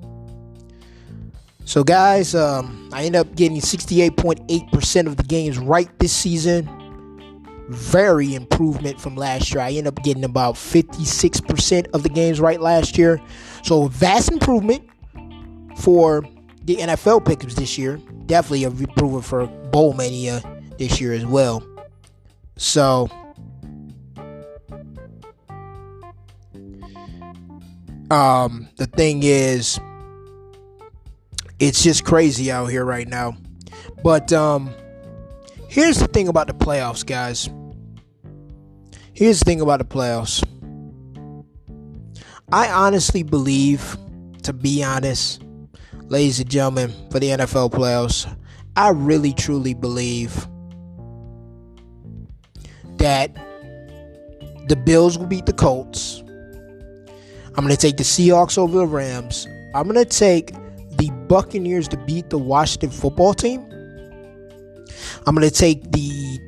So, 1.65 1.83
guys, 1.85 2.35
um, 2.35 2.89
I 2.93 3.05
end 3.05 3.17
up 3.17 3.35
getting 3.35 3.59
68.8% 3.59 5.07
of 5.07 5.17
the 5.17 5.23
games 5.25 5.59
right 5.59 5.89
this 5.99 6.13
season. 6.13 6.69
Very 7.69 8.35
improvement 8.35 9.01
from 9.01 9.17
last 9.17 9.53
year. 9.53 9.63
I 9.63 9.73
end 9.73 9.87
up 9.87 10.03
getting 10.03 10.25
about 10.25 10.55
56% 10.55 11.89
of 11.95 12.03
the 12.03 12.09
games 12.09 12.41
right 12.41 12.61
last 12.61 12.97
year. 12.99 13.21
So, 13.63 13.89
vast 13.89 14.31
improvement 14.31 14.89
for 15.83 16.25
the 16.65 16.77
NFL 16.77 17.25
pickups 17.25 17.55
this 17.57 17.77
year. 17.77 17.99
Definitely 18.27 18.65
a 18.65 18.69
improvement 18.69 19.25
for 19.25 19.47
Bowl 19.47 19.95
Mania 19.95 20.41
this 20.79 21.01
year 21.01 21.13
as 21.13 21.27
well. 21.27 21.67
So, 22.57 23.09
um, 28.13 28.69
the 28.77 28.87
thing 28.87 29.23
is, 29.25 29.81
it's 31.59 31.83
just 31.83 32.05
crazy 32.05 32.53
out 32.53 32.67
here 32.67 32.85
right 32.85 33.09
now. 33.09 33.37
But 34.05 34.33
um, 34.33 34.73
here's 35.69 35.99
the 35.99 36.07
thing 36.07 36.29
about 36.29 36.47
the 36.47 36.55
playoffs, 36.55 37.05
guys. 37.05 37.51
Here's 39.15 39.41
the 39.41 39.45
thing 39.45 39.61
about 39.61 39.81
the 39.81 39.85
playoffs. 39.85 40.47
I 42.53 42.71
honestly 42.71 43.25
believe, 43.25 43.97
to 44.45 44.53
be 44.53 44.85
honest, 44.85 45.43
ladies 46.13 46.39
and 46.39 46.51
gentlemen, 46.51 46.93
for 47.11 47.19
the 47.19 47.29
NFL 47.29 47.71
playoffs, 47.71 48.31
I 48.77 48.91
really 48.91 49.33
truly 49.33 49.73
believe 49.73 50.47
that 52.99 53.35
the 54.69 54.77
Bills 54.77 55.17
will 55.17 55.27
beat 55.27 55.47
the 55.47 55.55
Colts. 55.55 56.23
I'm 57.55 57.65
going 57.65 57.71
to 57.71 57.79
take 57.79 57.97
the 57.97 58.03
Seahawks 58.03 58.59
over 58.59 58.77
the 58.77 58.87
Rams. 58.87 59.47
I'm 59.75 59.89
going 59.89 59.97
to 59.97 60.05
take 60.05 60.53
the 60.99 61.11
Buccaneers 61.29 61.89
to 61.89 61.97
beat 61.97 62.29
the 62.29 62.39
Washington 62.39 62.91
football 62.91 63.33
team. 63.33 63.61
I'm 65.27 65.35
going 65.35 65.49
to 65.49 65.55
take 65.55 65.93
the 65.93 66.39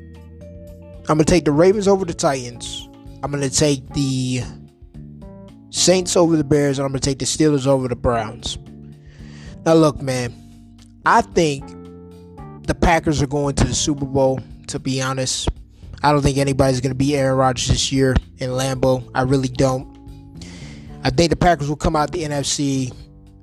I'm 1.08 1.16
going 1.16 1.24
to 1.24 1.24
take 1.24 1.46
the 1.46 1.52
Ravens 1.52 1.88
over 1.88 2.04
the 2.04 2.14
Titans. 2.14 2.86
I'm 3.22 3.30
going 3.30 3.42
to 3.42 3.54
take 3.54 3.88
the 3.94 4.42
Saints 5.70 6.16
over 6.18 6.36
the 6.36 6.44
Bears 6.44 6.78
and 6.78 6.84
I'm 6.84 6.92
going 6.92 7.00
to 7.00 7.08
take 7.08 7.18
the 7.18 7.24
Steelers 7.24 7.66
over 7.66 7.88
the 7.88 7.96
Browns. 7.96 8.58
Now 9.66 9.74
look, 9.74 10.02
man. 10.02 10.32
I 11.06 11.22
think 11.22 11.66
the 12.66 12.74
Packers 12.74 13.22
are 13.22 13.26
going 13.26 13.54
to 13.56 13.64
the 13.64 13.74
Super 13.74 14.04
Bowl 14.04 14.40
to 14.68 14.78
be 14.78 15.00
honest. 15.00 15.48
I 16.02 16.12
don't 16.12 16.22
think 16.22 16.36
anybody's 16.38 16.80
going 16.80 16.90
to 16.90 16.98
be 16.98 17.16
Aaron 17.16 17.36
Rodgers 17.36 17.68
this 17.68 17.92
year 17.92 18.14
in 18.38 18.50
Lambeau. 18.50 19.08
I 19.14 19.22
really 19.22 19.48
don't. 19.48 19.94
I 21.02 21.10
think 21.10 21.30
the 21.30 21.36
Packers 21.36 21.68
will 21.68 21.76
come 21.76 21.96
out 21.96 22.12
the 22.12 22.24
NFC, 22.24 22.90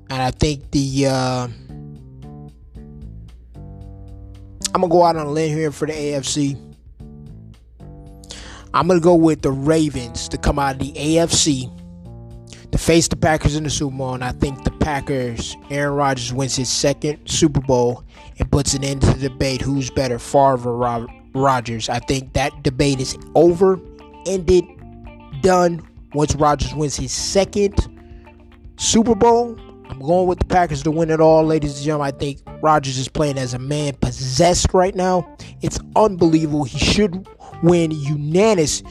and 0.10 0.22
I 0.22 0.32
think 0.32 0.72
the 0.72 1.08
uh, 1.08 1.48
I'm 4.74 4.82
gonna 4.82 4.88
go 4.90 5.04
out 5.04 5.16
on 5.16 5.28
a 5.28 5.32
limb 5.32 5.56
here 5.56 5.72
for 5.72 5.86
the 5.86 5.94
AFC. 5.94 6.58
I'm 8.74 8.88
gonna 8.88 9.00
go 9.00 9.16
with 9.16 9.42
the 9.44 9.52
Ravens 9.52 10.28
to 10.30 10.38
come 10.38 10.58
out 10.58 10.76
of 10.76 10.80
the 10.80 10.94
AFC 10.94 11.70
to 12.72 12.78
face 12.78 13.08
the 13.08 13.16
Packers 13.16 13.56
in 13.56 13.64
the 13.64 13.70
Super 13.70 13.98
Bowl, 13.98 14.14
and 14.14 14.24
I 14.24 14.32
think 14.32 14.64
the 14.64 14.72
Packers, 14.72 15.58
Aaron 15.70 15.96
Rodgers 15.96 16.34
wins 16.34 16.56
his 16.56 16.70
second 16.70 17.20
Super 17.26 17.60
Bowl 17.60 18.04
and 18.40 18.50
puts 18.52 18.74
an 18.74 18.84
end 18.84 19.02
to 19.02 19.14
the 19.14 19.30
debate 19.30 19.62
who's 19.62 19.90
better, 19.90 20.18
Favre 20.18 20.70
or 20.70 21.08
Rodgers. 21.34 21.90
I 21.90 22.00
think 22.00 22.34
that 22.34 22.64
debate 22.64 23.00
is 23.00 23.18
over, 23.36 23.80
ended, 24.26 24.64
done 25.42 25.86
once 26.14 26.36
Rodgers 26.36 26.74
wins 26.74 26.96
his 26.96 27.12
second 27.12 27.76
Super 28.78 29.16
Bowl. 29.16 29.58
I'm 29.90 30.00
going 30.00 30.28
with 30.28 30.40
the 30.40 30.46
Packers 30.46 30.84
to 30.84 30.92
win 30.92 31.10
it 31.10 31.20
all, 31.20 31.46
ladies 31.46 31.76
and 31.76 31.84
gentlemen. 31.84 32.14
I 32.14 32.18
think 32.18 32.40
Rodgers 32.62 32.98
is 32.98 33.10
playing 33.10 33.38
as 33.38 33.54
a 33.54 33.60
man 33.60 33.94
possessed 33.96 34.74
right 34.74 34.96
now. 34.96 35.36
It's 35.62 35.80
unbelievable. 35.98 36.64
He 36.64 36.80
should 36.80 37.28
win 37.62 37.92
unanimous 37.92 38.82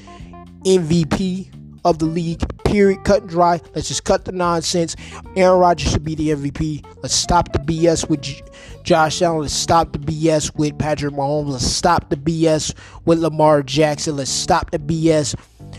MVP 0.67 1.51
of 1.87 1.99
the 1.99 2.05
league. 2.05 2.43
Period. 2.71 3.03
Cut 3.05 3.23
and 3.23 3.31
dry. 3.31 3.61
Let's 3.75 3.89
just 3.89 4.05
cut 4.05 4.25
the 4.25 4.33
nonsense. 4.33 4.95
Aaron 5.37 5.59
Rodgers 5.59 5.91
should 5.91 6.05
be 6.05 6.15
the 6.15 6.29
MVP. 6.31 6.85
Let's 7.03 7.15
stop 7.15 7.53
the 7.53 7.59
BS 7.59 8.09
with 8.09 8.23
J- 8.23 8.43
Josh 8.85 9.21
Allen. 9.23 9.43
Let's 9.43 9.55
stop 9.55 9.93
the 9.93 9.99
BS 9.99 10.55
with 10.57 10.79
Patrick 10.79 11.13
Mahomes. 11.15 11.49
Let's 11.49 11.67
stop 11.67 12.11
the 12.11 12.17
BS 12.17 12.75
with 13.05 13.19
Lamar 13.19 13.65
Jackson. 13.65 14.17
Let's 14.17 14.31
stop 14.31 14.71
the 14.71 14.79
BS 14.79 15.35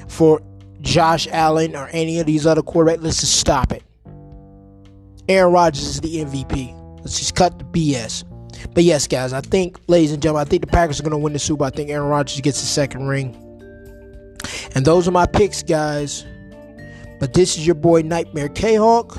for 0.09 0.41
Josh 0.81 1.27
Allen 1.31 1.75
or 1.75 1.87
any 1.93 2.19
of 2.19 2.25
these 2.25 2.45
other 2.45 2.61
quarterbacks. 2.61 3.01
Let's 3.03 3.21
just 3.21 3.39
stop 3.39 3.71
it. 3.71 3.83
Aaron 5.29 5.53
Rodgers 5.53 5.85
is 5.85 6.01
the 6.01 6.17
MVP. 6.17 6.99
Let's 6.99 7.17
just 7.17 7.35
cut 7.35 7.57
the 7.57 7.65
BS. 7.65 8.25
But 8.73 8.83
yes, 8.83 9.07
guys, 9.07 9.31
I 9.31 9.39
think, 9.39 9.79
ladies 9.87 10.11
and 10.11 10.21
gentlemen, 10.21 10.45
I 10.45 10.49
think 10.49 10.61
the 10.61 10.67
Packers 10.67 10.99
are 10.99 11.03
going 11.03 11.11
to 11.11 11.17
win 11.17 11.33
the 11.33 11.39
Super. 11.39 11.63
I 11.63 11.69
think 11.69 11.89
Aaron 11.89 12.09
Rodgers 12.09 12.41
gets 12.41 12.59
the 12.59 12.67
second 12.67 13.07
ring. 13.07 13.37
And 14.75 14.85
those 14.85 15.07
are 15.07 15.11
my 15.11 15.25
picks, 15.25 15.63
guys. 15.63 16.25
But 17.21 17.33
this 17.33 17.55
is 17.55 17.67
your 17.67 17.75
boy 17.75 18.01
Nightmare 18.01 18.49
K 18.49 18.73
Hawk. 18.77 19.15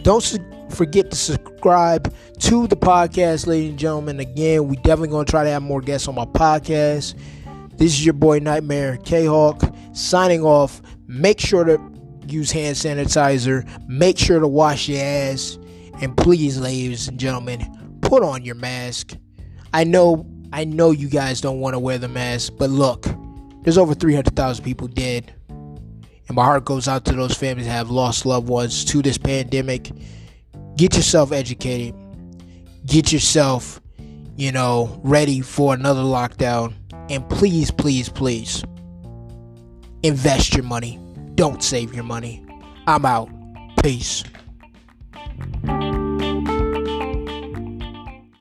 Don't 0.00 0.22
su- 0.22 0.38
forget 0.70 1.10
to 1.10 1.16
subscribe 1.16 2.10
to 2.38 2.66
the 2.68 2.76
podcast, 2.76 3.46
ladies 3.46 3.68
and 3.68 3.78
gentlemen. 3.78 4.18
Again, 4.18 4.66
we 4.66 4.76
definitely 4.76 5.08
to 5.26 5.30
try 5.30 5.44
to 5.44 5.50
have 5.50 5.62
more 5.62 5.82
guests 5.82 6.08
on 6.08 6.14
my 6.14 6.24
podcast. 6.24 7.14
This 7.76 7.92
is 7.92 8.02
your 8.02 8.14
boy 8.14 8.38
Nightmare 8.38 8.96
K 9.04 9.26
Hawk 9.26 9.60
signing 9.92 10.40
off. 10.40 10.80
Make 11.06 11.38
sure 11.38 11.64
to 11.64 11.78
use 12.28 12.50
hand 12.50 12.76
sanitizer. 12.76 13.68
Make 13.86 14.16
sure 14.16 14.40
to 14.40 14.48
wash 14.48 14.88
your 14.88 15.02
ass. 15.02 15.58
And 16.00 16.16
please, 16.16 16.58
ladies 16.58 17.08
and 17.08 17.20
gentlemen, 17.20 17.98
put 18.00 18.22
on 18.22 18.42
your 18.42 18.54
mask. 18.54 19.12
I 19.74 19.84
know, 19.84 20.26
I 20.50 20.64
know 20.64 20.92
you 20.92 21.10
guys 21.10 21.42
don't 21.42 21.60
want 21.60 21.74
to 21.74 21.78
wear 21.78 21.98
the 21.98 22.08
mask, 22.08 22.54
but 22.58 22.70
look, 22.70 23.04
there's 23.64 23.76
over 23.76 23.92
300,000 23.92 24.64
people 24.64 24.88
dead. 24.88 25.35
And 26.28 26.36
my 26.36 26.44
heart 26.44 26.64
goes 26.64 26.88
out 26.88 27.04
to 27.06 27.12
those 27.12 27.34
families 27.34 27.66
that 27.66 27.72
have 27.72 27.90
lost 27.90 28.26
loved 28.26 28.48
ones 28.48 28.84
to 28.86 29.02
this 29.02 29.18
pandemic. 29.18 29.90
Get 30.76 30.96
yourself 30.96 31.32
educated. 31.32 31.94
Get 32.84 33.12
yourself, 33.12 33.80
you 34.36 34.52
know, 34.52 35.00
ready 35.02 35.40
for 35.40 35.74
another 35.74 36.02
lockdown 36.02 36.74
and 37.08 37.28
please, 37.28 37.70
please, 37.70 38.08
please 38.08 38.64
invest 40.02 40.54
your 40.54 40.64
money. 40.64 40.98
Don't 41.34 41.62
save 41.62 41.94
your 41.94 42.04
money. 42.04 42.44
I'm 42.86 43.04
out. 43.04 43.28
Peace. 43.82 44.24